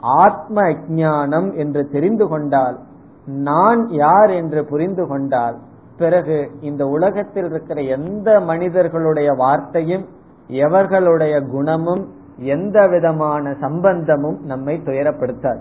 [0.00, 2.78] ஆத்ம அஜானம் என்று தெரிந்து கொண்டால்
[3.26, 5.56] நான் யார் என்று புரிந்து கொண்டால்
[5.98, 10.06] பிறகு இந்த உலகத்தில் இருக்கிற எந்த மனிதர்களுடைய வார்த்தையும்
[10.48, 12.08] எவர்களுடைய குணமும்
[12.38, 15.58] எந்த விதமான சம்பந்தமும் நம்மை துயரப்படுத்தாது.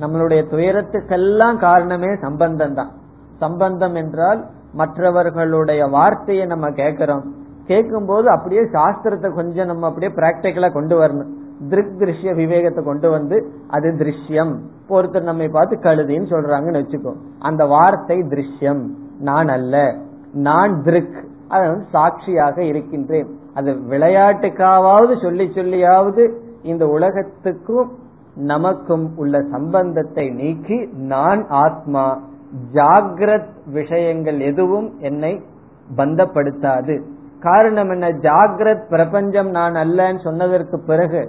[0.00, 2.92] நம்மளுடைய துயரத்துக்கெல்லாம் காரணமே சம்பந்தம் தான்
[3.38, 7.34] சம்பந்தம் என்றால் மற்றவர்களுடைய வார்த்தையை நம்ம கேட்கிறோம்.
[7.66, 11.26] கேட்கும் போது அப்படியே சாஸ்திரத்தை கொஞ்சம் நம்ம அப்படியே பிராக்டிக்கலா கொண்டு வரணும்.
[11.68, 14.58] திருக் திருஷ்ய விவேகத்தை கொண்டு வந்து அது திருஷ்யம்.
[14.88, 17.12] ஒருத்தர் நம்மை பார்த்து கழுதின்னு சொல்றாங்கன்னு வச்சுக்கோ.
[17.38, 18.86] அந்த வார்த்தை திருஷ்யம்.
[19.20, 19.96] நான் அல்ல.
[20.32, 21.24] நான் திருக்.
[21.48, 23.38] அது வந்து சாட்சியாக இருக்கின்றேன்.
[23.54, 27.92] அது விளையாட்டுக்காவது சொல்லி சொல்லியாவது இந்த உலகத்துக்கும்
[28.34, 32.20] நமக்கும் உள்ள சம்பந்தத்தை நீக்கி நான் ஆத்மா.
[32.74, 35.40] ஜாகிரத் விஷயங்கள் எதுவும் என்னை
[35.96, 37.02] பந்தப்படுத்தாது.
[37.44, 38.08] காரணம் என்ன?
[38.26, 41.22] ஜாகிரத் பிரபஞ்சம் நான் அல்லன்னு சொன்னதற்கு பிறகு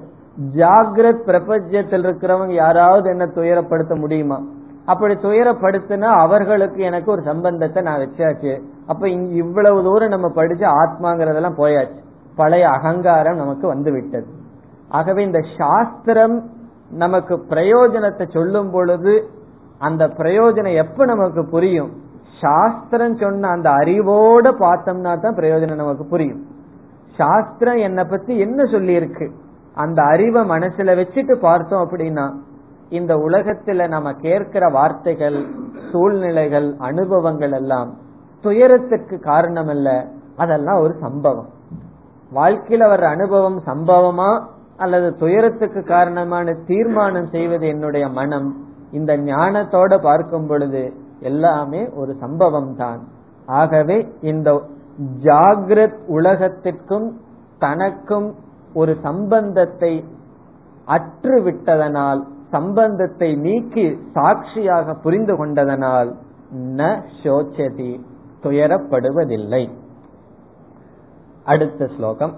[0.55, 4.37] ஜாகிரத் பிரபஞ்சத்தில் இருக்கிறவங்க யாராவது என்ன துயரப்படுத்த முடியுமா?
[4.85, 8.53] அப்படி துயரப்படுத்தினா அவர்களுக்கு எனக்கு ஒரு சம்பந்தத்தை நான் வச்சாச்சு.
[8.87, 9.09] அப்ப
[9.43, 12.01] இவ்வளவு தூரம் நம்ம படிச்சு ஆத்மாங்கிறதெல்லாம் போயாச்சு.
[12.35, 14.27] பழைய அகங்காரம் நமக்கு வந்து விட்டது
[14.89, 16.35] ஆகவே இந்த சாஸ்திரம்
[17.03, 19.13] நமக்கு பிரயோஜனத்தை சொல்லும் பொழுது
[19.79, 21.91] அந்த பிரயோஜனம் எப்ப நமக்கு புரியும்?
[22.41, 26.45] சாஸ்திரம் சொன்ன அந்த அறிவோட பார்த்தோம்னா தான் பிரயோஜனம் நமக்கு புரியும்.
[27.17, 29.31] சாஸ்திரம் என்னை பத்தி என்ன சொல்லி இருக்கு
[29.75, 32.33] அந்த அறிவை மனசுல வச்சுட்டு பார்த்தோம் அப்படின்னா
[32.89, 35.45] இந்த உலகத்துல நம்ம கேட்கிற வார்த்தைகள்
[35.91, 37.93] சூழ்நிலைகள் அனுபவங்கள் எல்லாம்
[38.41, 40.05] துயரத்துக்கு காரணம் அல்ல.
[40.37, 41.47] அதெல்லாம் ஒரு சம்பவம்.
[42.35, 44.45] வாழ்க்கையில வர்ற அனுபவம் சம்பவமா
[44.77, 48.55] அல்லது துயரத்துக்கு காரணமான தீர்மானம் செய்வது என்னுடைய மனம்
[48.91, 50.93] இந்த ஞானத்தோட பார்க்கும் பொழுது
[51.24, 53.00] எல்லாமே ஒரு சம்பவம் தான்
[53.54, 54.48] ஆகவே இந்த
[55.24, 57.08] ஜாகிரத் உலகத்திற்கும்
[57.60, 58.28] தனக்கும்
[58.74, 59.92] ஒரு சம்பந்தத்தை
[60.88, 66.10] அற்று விட்டதனால் சம்பந்தத்தை நீக்கி சாட்சியாக புரிந்து கொண்டதனால்
[66.76, 66.88] ந
[67.20, 67.90] சோச்சதி
[68.44, 69.64] துயரப்படுவதில்லை
[71.46, 72.36] அடுத்த ஸ்லோகம்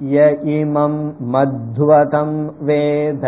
[0.00, 0.16] य
[0.52, 0.94] इमं
[1.32, 2.30] मध्वतं
[2.60, 3.22] वेद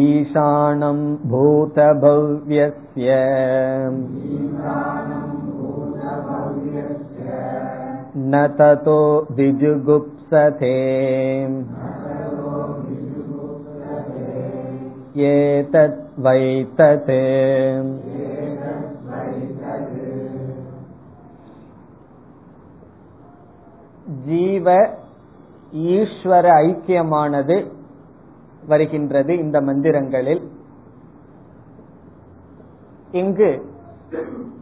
[0.00, 0.98] ईशानं
[1.30, 3.14] भूतभव्यस्य
[8.32, 9.00] न ततो
[9.36, 10.74] विजुगुप्सते
[15.30, 16.02] एतत्
[24.25, 24.89] ஜீவ
[25.73, 27.71] ஈஸ்வர ஐக்கியமானது
[28.67, 30.41] வருகின்றது இந்த மந்திரங்களில்.
[33.11, 33.65] இங்கு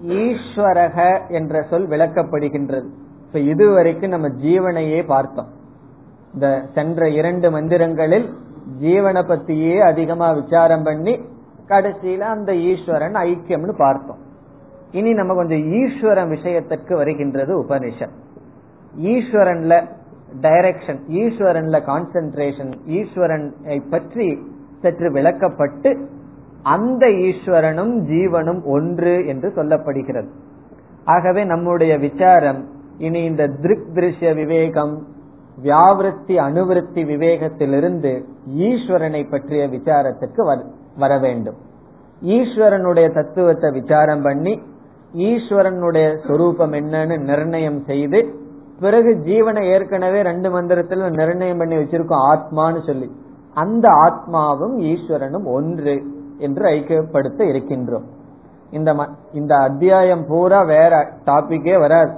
[0.03, 2.85] ஈஸ்வரக என்ற சொல் விளக்கப்படுகின்றது.
[3.25, 5.47] இப்ப இதுவரைக்கும் நம்ம ஜீவனையே பார்த்தோம்.
[6.33, 8.33] இந்த சென்ற இரண்டு மந்திரங்களில்
[8.81, 11.19] ஜீவனை பத்தியே அதிகமா விசாரம் பண்ணி
[11.67, 14.17] கடைசியில அந்த ஈஸ்வரன் ஐக்கியம்னு பார்த்தோம்.
[14.91, 18.23] இனி நம்ம கொஞ்சம் ஈஸ்வரன் விஷயத்திற்கு வருகின்றது உபனிஷத்.
[18.97, 19.73] ஈஸ்வரன்ல
[20.41, 24.27] டைரக்ஷன் ஈஸ்வரன்ல கான்சென்ட்ரேஷன் ஈஸ்வரனை பற்றி
[24.81, 26.07] சற்று விளக்கப்பட்டு
[26.61, 30.29] அந்த ஈஸ்வரனும் ஜீவனும் ஒன்று என்று சொல்லப்படுகிறது.
[31.05, 32.65] ஆகவே நம்முடைய விசாரம்
[32.97, 35.07] இனி இந்த திருக் திருஷ்ய விவேகம்
[35.63, 38.23] வியாவிருத்தி அணுவிருத்தி விவேகத்திலிருந்து
[38.69, 40.41] ஈஸ்வரனை பற்றிய விசாரத்துக்கு
[40.97, 41.55] வர வேண்டும்.
[42.21, 44.61] ஈஸ்வரனுடைய தத்துவத்தை விசாரம் பண்ணி
[45.13, 48.19] ஈஸ்வரனுடைய சொரூபம் என்னன்னு நிர்ணயம் செய்து
[48.79, 53.11] பிறகு ஜீவனை ஏற்கனவே ரெண்டு மந்திரத்துல நிர்ணயம் பண்ணி வச்சிருக்கோம் ஆத்மான்னு சொல்லி.
[53.53, 56.03] அந்த ஆத்மாவும் ஈஸ்வரனும் ஒன்று
[56.37, 58.05] என்று ஐக்கியப்படுத்த இருக்கின்றோம்.
[58.71, 62.13] இந்த இந்த அத்தியாயம் பூரா வேற டாபிக்கே வராது.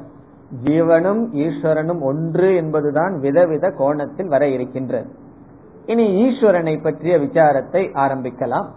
[0.63, 5.09] ஜீவனும் ஈஸ்வரனும் ஒன்று என்பதுதான் விதவித கோணத்தில் வர இருக்கின்றது.
[5.85, 8.67] இனி ஈஸ்வரனை பற்றிய விசாரத்தை ஆரம்பிக்கலாம்.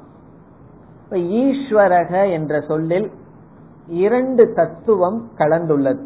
[1.10, 3.10] ஈஸ்வரக என்ற சொல்லில்
[3.86, 6.00] இரண்டு தத்துவம் கலந்துள்ளது.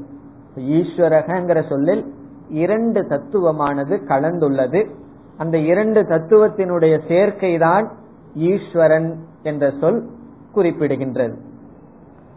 [0.57, 2.15] ஈஸ்வரகங்கிற சொல்லில்
[2.49, 4.91] இரண்டு தத்துவமானது கலந்துள்ளது.
[5.37, 7.91] அந்த இரண்டு தத்துவத்தினுடைய சேர்க்கைதான்
[8.35, 10.11] ஈஸ்வரன் என்ற சொல்
[10.55, 11.37] குறிப்பிடுகின்றது.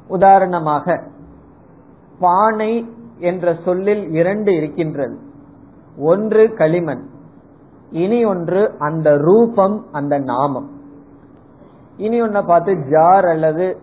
[0.07, 1.03] உதாரணமாக
[2.20, 5.18] பானை என்ற சொல்லில் இரண்டு இருக்கின்றது.
[5.97, 7.05] ஒன்று களிமண்
[7.91, 10.70] இனி ஒன்று அந்த ரூபம் அந்த நாமம்.
[11.97, 13.78] இனி ஒன்ன பார்த்து ஜார் அல்லது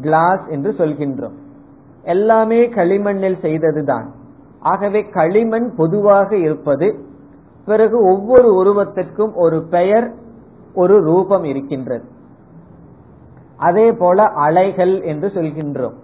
[0.00, 1.44] கிளாஸ் என்று சொல்கின்றோம்.
[2.06, 4.06] எல்லாமே களிமண்ணில் செய்ததுதான்.
[4.60, 6.98] ஆகவே களிமண் பொதுவாக இருப்பது
[7.66, 10.14] பிறகு ஒவ்வொரு உருவத்திற்கும் ஒரு பெயர்
[10.74, 12.04] ஒரு ரூபம் இருக்கின்றது.
[13.56, 15.96] அதே போல அலைகள் என்று சொல்கின்றோம்.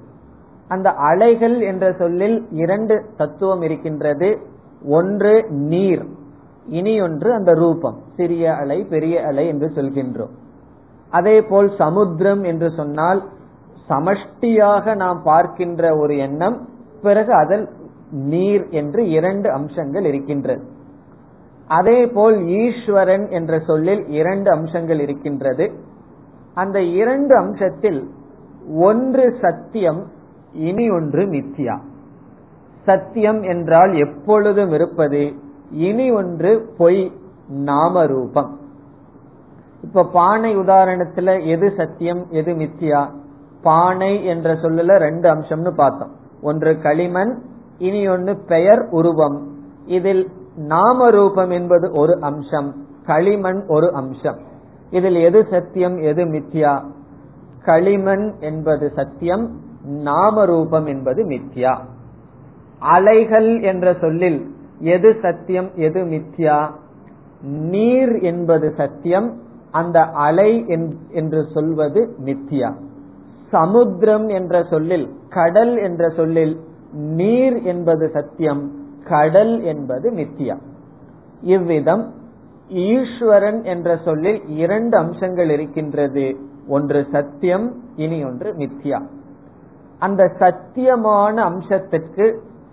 [0.68, 4.38] அந்த அலைகள் என்ற சொல்லில் இரண்டு தத்துவம் இருக்கின்றது.
[4.88, 6.05] ஒன்று நீர்
[6.66, 7.98] இனி ஒன்று அந்த ரூபம்.
[8.16, 10.34] சிறிய அலை பெரிய அலை என்று சொல்கின்றோம்.
[11.11, 13.22] அதே போல் சமுத்திரம் என்று சொன்னால்
[13.88, 16.68] சமஷ்டியாக நாம் பார்க்கின்ற ஒரு எண்ணம்
[17.02, 17.68] பிறகு அதில்
[18.10, 20.64] நீர் என்று இரண்டு அம்சங்கள் இருக்கின்றது
[21.66, 25.72] அதே போல் ஈஸ்வரன் என்ற சொல்லில் இரண்டு அம்சங்கள் இருக்கின்றது.
[26.54, 28.08] அந்த இரண்டு அம்சத்தில்
[28.78, 30.06] ஒன்று சத்தியம்
[30.52, 31.76] இனி ஒன்று மித்தியா
[32.84, 35.32] சத்தியம் என்றால் எப்பொழுதும் இருப்பது
[35.70, 37.12] இனி ஒன்று பொய்
[37.48, 38.58] நாம ரூபம்
[39.82, 43.10] இப்ப பானை உதாரணத்துல எது சத்தியம் எது மித்தியா
[43.62, 46.10] பானை என்ற சொல்லல ரெண்டு அம்சம்னு பார்த்தோம்.
[46.42, 47.42] ஒன்று களிமண்
[47.78, 49.48] இனி ஒன்று பெயர் உருவம்.
[49.86, 54.38] இதில் நாம ரூபம் என்பது ஒரு அம்சம் களிமண் ஒரு அம்சம்.
[54.90, 56.84] இதில் எது சத்தியம் எது மித்யா?
[57.62, 61.78] களிமண் என்பது சத்தியம் நாம ரூபம் என்பது மித்யா.
[62.78, 66.70] அலைகள் என்ற சொல்லில் எது சத்தியம் எது மித்யா?
[67.42, 69.40] நீர் என்பது சத்தியம்
[69.70, 70.64] அந்த அலை
[71.10, 72.74] என்று சொல்வது மித்யா.
[73.53, 76.55] சமுத்திரம் என்ற சொல்லில் கடல் என்ற சொல்லில்
[76.92, 78.62] நீர் என்பது சத்தியம்
[79.05, 80.57] கடல் என்பது மித்தியா.
[81.42, 82.05] இவ்விதம்
[82.68, 86.26] ஈஸ்வரன் என்ற சொல்லில் இரண்டு அம்சங்கள் இருக்கின்றது.
[86.68, 89.00] ஒன்று சத்தியம் இனி ஒன்று மித்யா
[89.98, 92.26] அந்த சத்தியமான அம்சத்திற்கு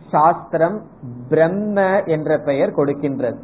[0.10, 0.82] சாஸ்திரம்
[1.30, 3.40] பிரம்ம என்ற பெயர் கொடுக்கின்றது.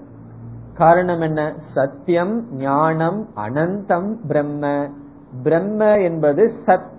[0.78, 1.54] காரணம் என்ன?
[1.74, 4.90] சத்தியம் ஞானம் அனந்தம் பிரம்ம.
[5.44, 6.94] பிரம்ம என்பது சத்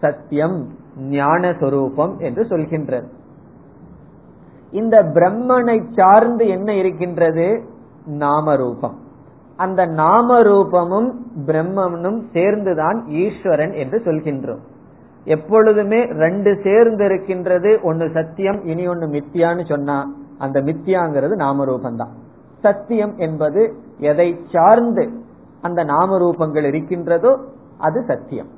[0.00, 0.66] சத்தியம்
[0.98, 3.08] ஞான சொரூபம் என்று சொல்கின்றது.
[4.70, 7.62] இந்த பிரம்மனை சார்ந்து என்ன இருக்கின்றது?
[8.06, 8.94] நாமரூபம்.
[9.56, 11.12] அந்த நாமரூபமும்
[11.46, 14.60] பிரம்மனும் சேர்ந்துதான் ஈஸ்வரன் என்று சொல்கின்றோம்.
[15.24, 17.78] எப்பொழுதுமே ரெண்டு சேர்ந்து இருக்கின்றது.
[17.82, 22.14] ஒன்னு சத்தியம் இனி ஒன்னு மித்தியான்னு சொன்னா அந்த மித்தியாங்கிறது நாமரூபம்தான்.
[22.60, 25.10] சத்தியம் என்பது எதை சார்ந்து
[25.60, 27.38] அந்த நாமரூபங்கள் இருக்கின்றதோ
[27.78, 28.56] அது சத்தியம்.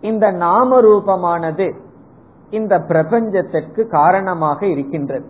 [0.00, 1.74] இந்த நாம ரூபமானது
[2.50, 5.26] இந்த பிரபஞ்சத்திற்கு காரணமாக இருக்கின்றது.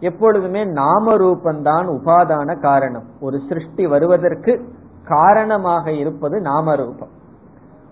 [0.00, 3.04] எப்பொழுதுமே நாம ரூபந்தான் உபாதான காரணம்.
[3.20, 4.68] ஒரு சிருஷ்டி வருவதற்கு
[5.04, 7.08] காரணமாக இருப்பது நாம ரூபம்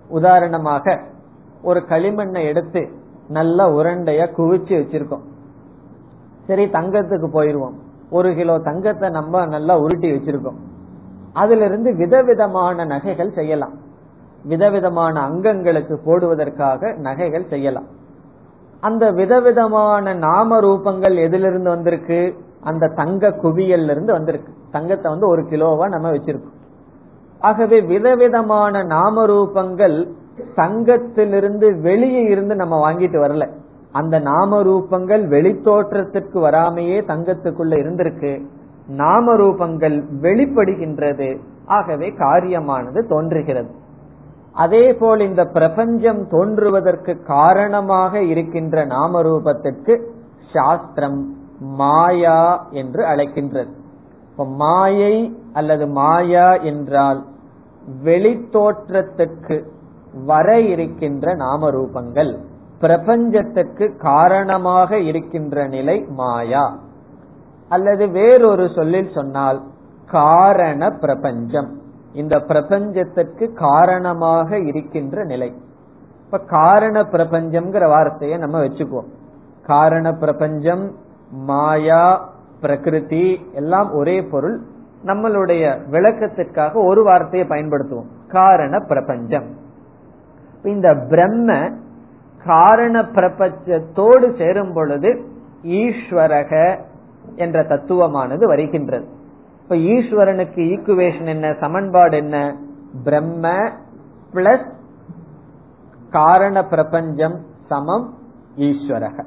[0.09, 1.01] உதாரணமாக
[1.63, 2.89] ஒரு களிமண்ணை எடுத்து
[3.29, 5.23] நல்ல உரண்டைய குவிச்சு வச்சிருக்கோம்.
[6.47, 7.75] சரி தங்கத்துக்கு போயிருவோம்.
[8.11, 10.57] ஒரு கிலோ தங்கத்தை நம்ம நல்லா உருட்டி வச்சிருக்கோம்.
[11.33, 13.73] அதுல இருந்து விதவிதமான நகைகள் செய்யலாம்.
[14.45, 17.87] விதவிதமான அங்கங்களுக்கு போடுவதற்காக நகைகள் செய்யலாம்.
[18.81, 22.35] அந்த விதவிதமான நாம ரூபங்கள் எதிலிருந்து வந்திருக்கு?
[22.61, 24.53] அந்த தங்க குவியல்ல இருந்து வந்திருக்கு.
[24.71, 26.59] தங்கத்தை வந்து ஒரு கிலோவா நம்ம வச்சிருக்கோம்.
[27.39, 30.09] ஆகவே விதவிதமான நாம ரூபங்கள்
[30.57, 33.49] தங்கத்திலிருந்து வெளியே இருந்து நம்ம வாங்கிட்டு வரல.
[33.93, 38.45] அந்த நாம ரூபங்கள் வெளித்தோற்றத்திற்கு வராமையே தங்கத்துக்குள்ள இருந்திருக்கு.
[38.89, 41.39] நாம ரூபங்கள் வெளிப்படுகின்றது.
[41.67, 43.80] ஆகவே காரியமானது தோன்றுகிறது.
[44.53, 50.05] அதே போல் இந்த பிரபஞ்சம் தோன்றுவதற்கு காரணமாக இருக்கின்ற நாம ரூபத்திற்கு
[50.53, 53.79] சாஸ்திரம் மாயா என்று அழைக்கின்றது.
[54.47, 57.25] மாயை அல்லது மாயா என்றால்
[58.05, 59.65] வெளித்தோற்றத்துக்கு
[60.25, 62.39] வர இருக்கின்ற நாம ரூபங்கள்
[62.81, 66.79] பிரபஞ்சத்துக்கு காரணமாக இருக்கின்ற நிலை மாயா.
[67.69, 69.63] அல்லது வேறொரு சொல்லில் சொன்னால்
[70.07, 71.80] காரண பிரபஞ்சம்.
[72.13, 75.55] இந்த பிரபஞ்சத்திற்கு காரணமாக இருக்கின்ற நிலை.
[76.25, 79.09] இப்ப காரண பிரபஞ்சம்ங்கிற வார்த்தையை நம்ம வச்சுக்குவோம்.
[79.63, 80.95] காரண பிரபஞ்சம்
[81.31, 84.61] மாயா பிரகிருதி எல்லாம் ஒரே பொருள்.
[85.05, 88.07] நம்மளுடைய விளக்கத்திற்காக ஒரு வார்த்தையை பயன்படுத்துவோம்.
[88.29, 89.47] காரண பிரபஞ்சம்.
[90.65, 91.71] இந்த பிரம்ம
[92.45, 95.25] காரண பிரபஞ்சத்தோடு சேரும் பொழுது
[95.63, 96.79] ஈஸ்வரக
[97.37, 99.07] என்ற தத்துவமானது வருகின்றது.
[99.71, 101.49] இப்ப ஈஸ்வரனுக்கு ஈக்குவேஷன் என்ன?
[101.61, 102.37] சமன்பாடு என்ன?
[103.05, 103.51] பிரம்ம
[104.33, 104.65] பிளஸ்
[106.11, 107.37] காரண பிரபஞ்சம்
[107.69, 108.07] சமம்
[108.57, 109.25] ஈஸ்வரக.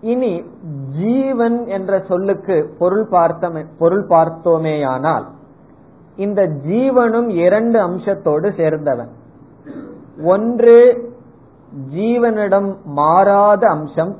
[0.00, 0.44] இனி
[0.96, 5.26] ஜீவன் என்ற சொல்லுக்கு பொருள் பார்த்த பொருள் பார்த்தோமேயானால்
[6.16, 9.12] இந்த ஜீவனும் இரண்டு அம்சத்தோடு சேர்ந்தவன்.
[10.24, 10.78] ஒன்று
[11.94, 14.16] ஜீவனிடம் மாறாத அம்சம்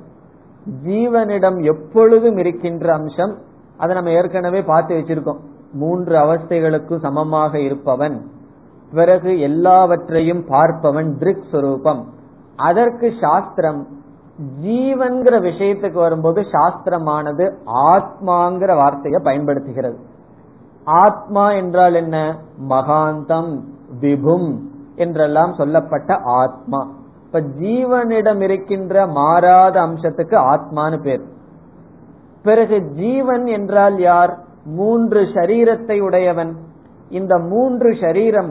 [0.87, 3.35] ஜீவனிடம் எப்பொழுதும் இருக்கின்ற அம்சம்
[3.77, 5.41] அதை நம்ம ஏற்கனவே பார்த்து வச்சிருக்கோம்.
[5.73, 8.17] மூன்று அவஸ்தைகளுக்கு சமமாக இருப்பவன்
[8.93, 12.03] பிறகு எல்லாவற்றையும் பார்ப்பவன் திருக் சுரூபம்
[12.57, 13.87] அதற்கு சாஸ்திரம்
[14.63, 19.99] ஜீவன்கிற விஷயத்துக்கு வரும்போது சாஸ்திரமானது ஆத்மாங்கிற வார்த்தையை பயன்படுத்துகிறது.
[20.85, 22.37] ஆத்மா என்றால் என்ன?
[22.69, 23.61] மகாந்தம்
[24.01, 24.59] விபும்
[24.97, 26.81] என்றெல்லாம் சொல்லப்பட்ட ஆத்மா.
[27.25, 31.25] இப்ப ஜீவனிடம் இருக்கின்ற மாறாத அம்சத்துக்கு ஆத்மானு பேர்.
[32.45, 34.33] பிறகு ஜீவன் என்றால் யார்?
[34.65, 36.53] மூன்று ஷரீரத்தை உடையவன்.
[37.09, 38.51] இந்த மூன்று ஷரீரம்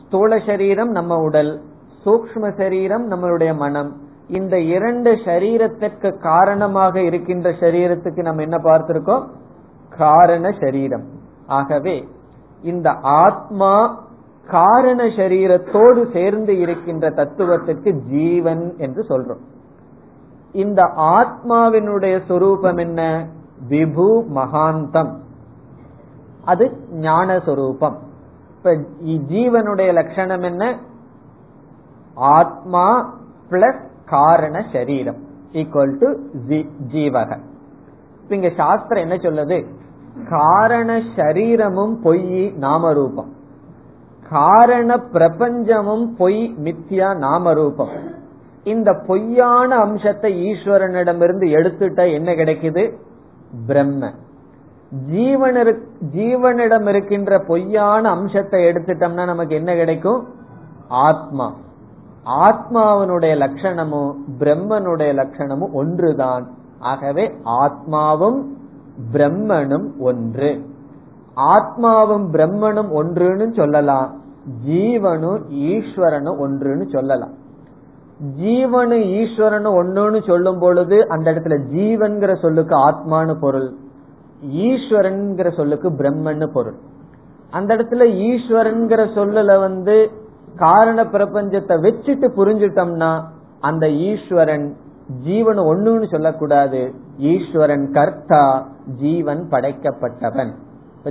[0.00, 1.52] ஸ்தூல சரீரம் நம்ம உடல்
[2.04, 3.90] சூக்ம சரீரம் நம்மளுடைய மனம்.
[4.28, 9.24] இந்த இரண்டு சரீரத்திற்கு காரணமாக இருக்கின்ற சரீரத்துக்கு நம்ம என்ன பார்த்திருக்கோம்?
[9.98, 11.04] காரண சரீரம்.
[11.46, 11.96] ஆகவே
[12.62, 12.90] இந்த
[13.22, 13.74] ஆத்மா
[14.50, 19.42] காரண சரீரத்தோடு சேர்ந்து இருக்கின்ற தத்துவத்திற்கு ஜீவன் என்று சொல்றோம்.
[20.56, 23.26] இந்த ஆத்மாவினுடைய சொரூபம் என்ன?
[23.68, 25.12] விபு மகாந்தம்.
[26.44, 27.98] அது ஞான சொரூபம்
[28.56, 30.78] இப்ப ஜீவனுடைய லட்சணம் என்ன?
[32.14, 33.14] ஆத்மா
[33.50, 35.16] பிளஸ் காரண சரீரம்
[35.52, 36.12] ஈக்குவல் டு
[36.92, 37.38] ஜீவக.
[38.28, 39.66] இங்க சாஸ்திரம் என்ன சொல்லுது?
[40.28, 43.32] காரண சரீரமும் பொய் நாமரூபம்.
[44.30, 48.15] காரண பிரபஞ்சமும் பொய் மித்தியா நாமரூபம்.
[48.66, 52.92] இந்த பொய்யான அம்சத்தை ஈஸ்வரனிடமிருந்து எடுத்துட்டா என்ன கிடைக்குது?
[53.66, 54.10] பிரம்ம.
[55.10, 55.56] ஜீவன்
[56.14, 60.28] ஜீவனிடம் இருக்கின்ற பொய்யான அம்சத்தை எடுத்துட்டோம்னா நமக்கு என்ன கிடைக்கும்?
[60.88, 61.54] ஆத்மா.
[62.24, 66.50] ஆத்மாவனுடைய லட்சணமும் பிரம்மனுடைய லட்சணமும் ஒன்றுதான்.
[66.78, 68.42] ஆகவே ஆத்மாவும்
[69.12, 70.66] பிரம்மனும் ஒன்று.
[71.36, 74.20] ஆத்மாவும் பிரம்மனும் ஒன்றுன்னு சொல்லலாம்.
[74.66, 77.44] ஜீவனும் ஈஸ்வரனும் ஒன்றுன்னு சொல்லலாம்.
[78.20, 83.74] ஜீவனு ஈஸ்வரனு ஒன்னுன்னு சொல்லும் பொழுது அந்த இடத்துல ஜீவன்கிற சொல்லுக்கு ஆத்மானு பொருள்
[84.52, 86.76] ஈஸ்வரன்கிற சொல்லுக்கு பிரம்மன்னு பொருள்.
[87.50, 90.10] அந்த இடத்துல ஈஸ்வரன்கிற சொல்லுல வந்து
[90.56, 93.22] காரண பிரபஞ்சத்தை வச்சுட்டு புரிஞ்சுட்டோம்னா
[93.60, 94.76] அந்த ஈஸ்வரன்
[95.22, 96.94] ஜீவன் ஒண்ணுன்னு சொல்லக்கூடாது.
[97.18, 98.68] ஈஸ்வரன் கர்த்தா
[99.00, 100.52] ஜீவன் படைக்கப்பட்டவன்.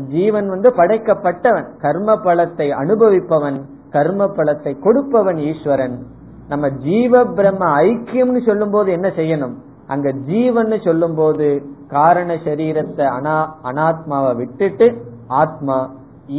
[0.08, 1.68] ஜீவன் வந்து படைக்கப்பட்டவன்.
[1.82, 6.06] கர்ம பலத்தை அனுபவிப்பவன் கர்ம பலத்தை கொடுப்பவன் ஈஸ்வரன்.
[6.48, 9.56] நம்ம ஜீவ பிரம்ம ஐக்கியம்னு சொல்லும் போது என்ன செய்யணும்?
[9.88, 11.48] அங்க ஜீவன் சொல்லும் போது
[11.88, 13.36] காரண சரீரத்தை அனா
[13.70, 14.88] அனாத்மாவை விட்டுட்டு
[15.42, 15.78] ஆத்மா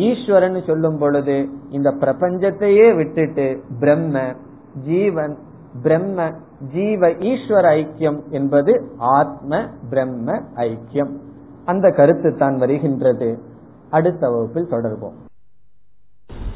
[0.07, 1.37] ஈஸ்வரன் சொல்லும் பொழுது
[1.71, 3.47] இந்த பிரபஞ்சத்தையே விட்டுட்டு
[3.81, 4.25] பிரம்ம
[4.89, 5.37] ஜீவன்
[5.83, 6.29] பிரம்ம
[6.75, 8.73] ஜீவ ஈஸ்வர ஐக்கியம் என்பது
[9.17, 11.13] ஆத்ம பிரம்ம ஐக்கியம்.
[11.65, 13.31] அந்த கருத்து தான் வருகின்றது.
[13.91, 15.17] அடுத்த வகுப்பில் தொடர்போம்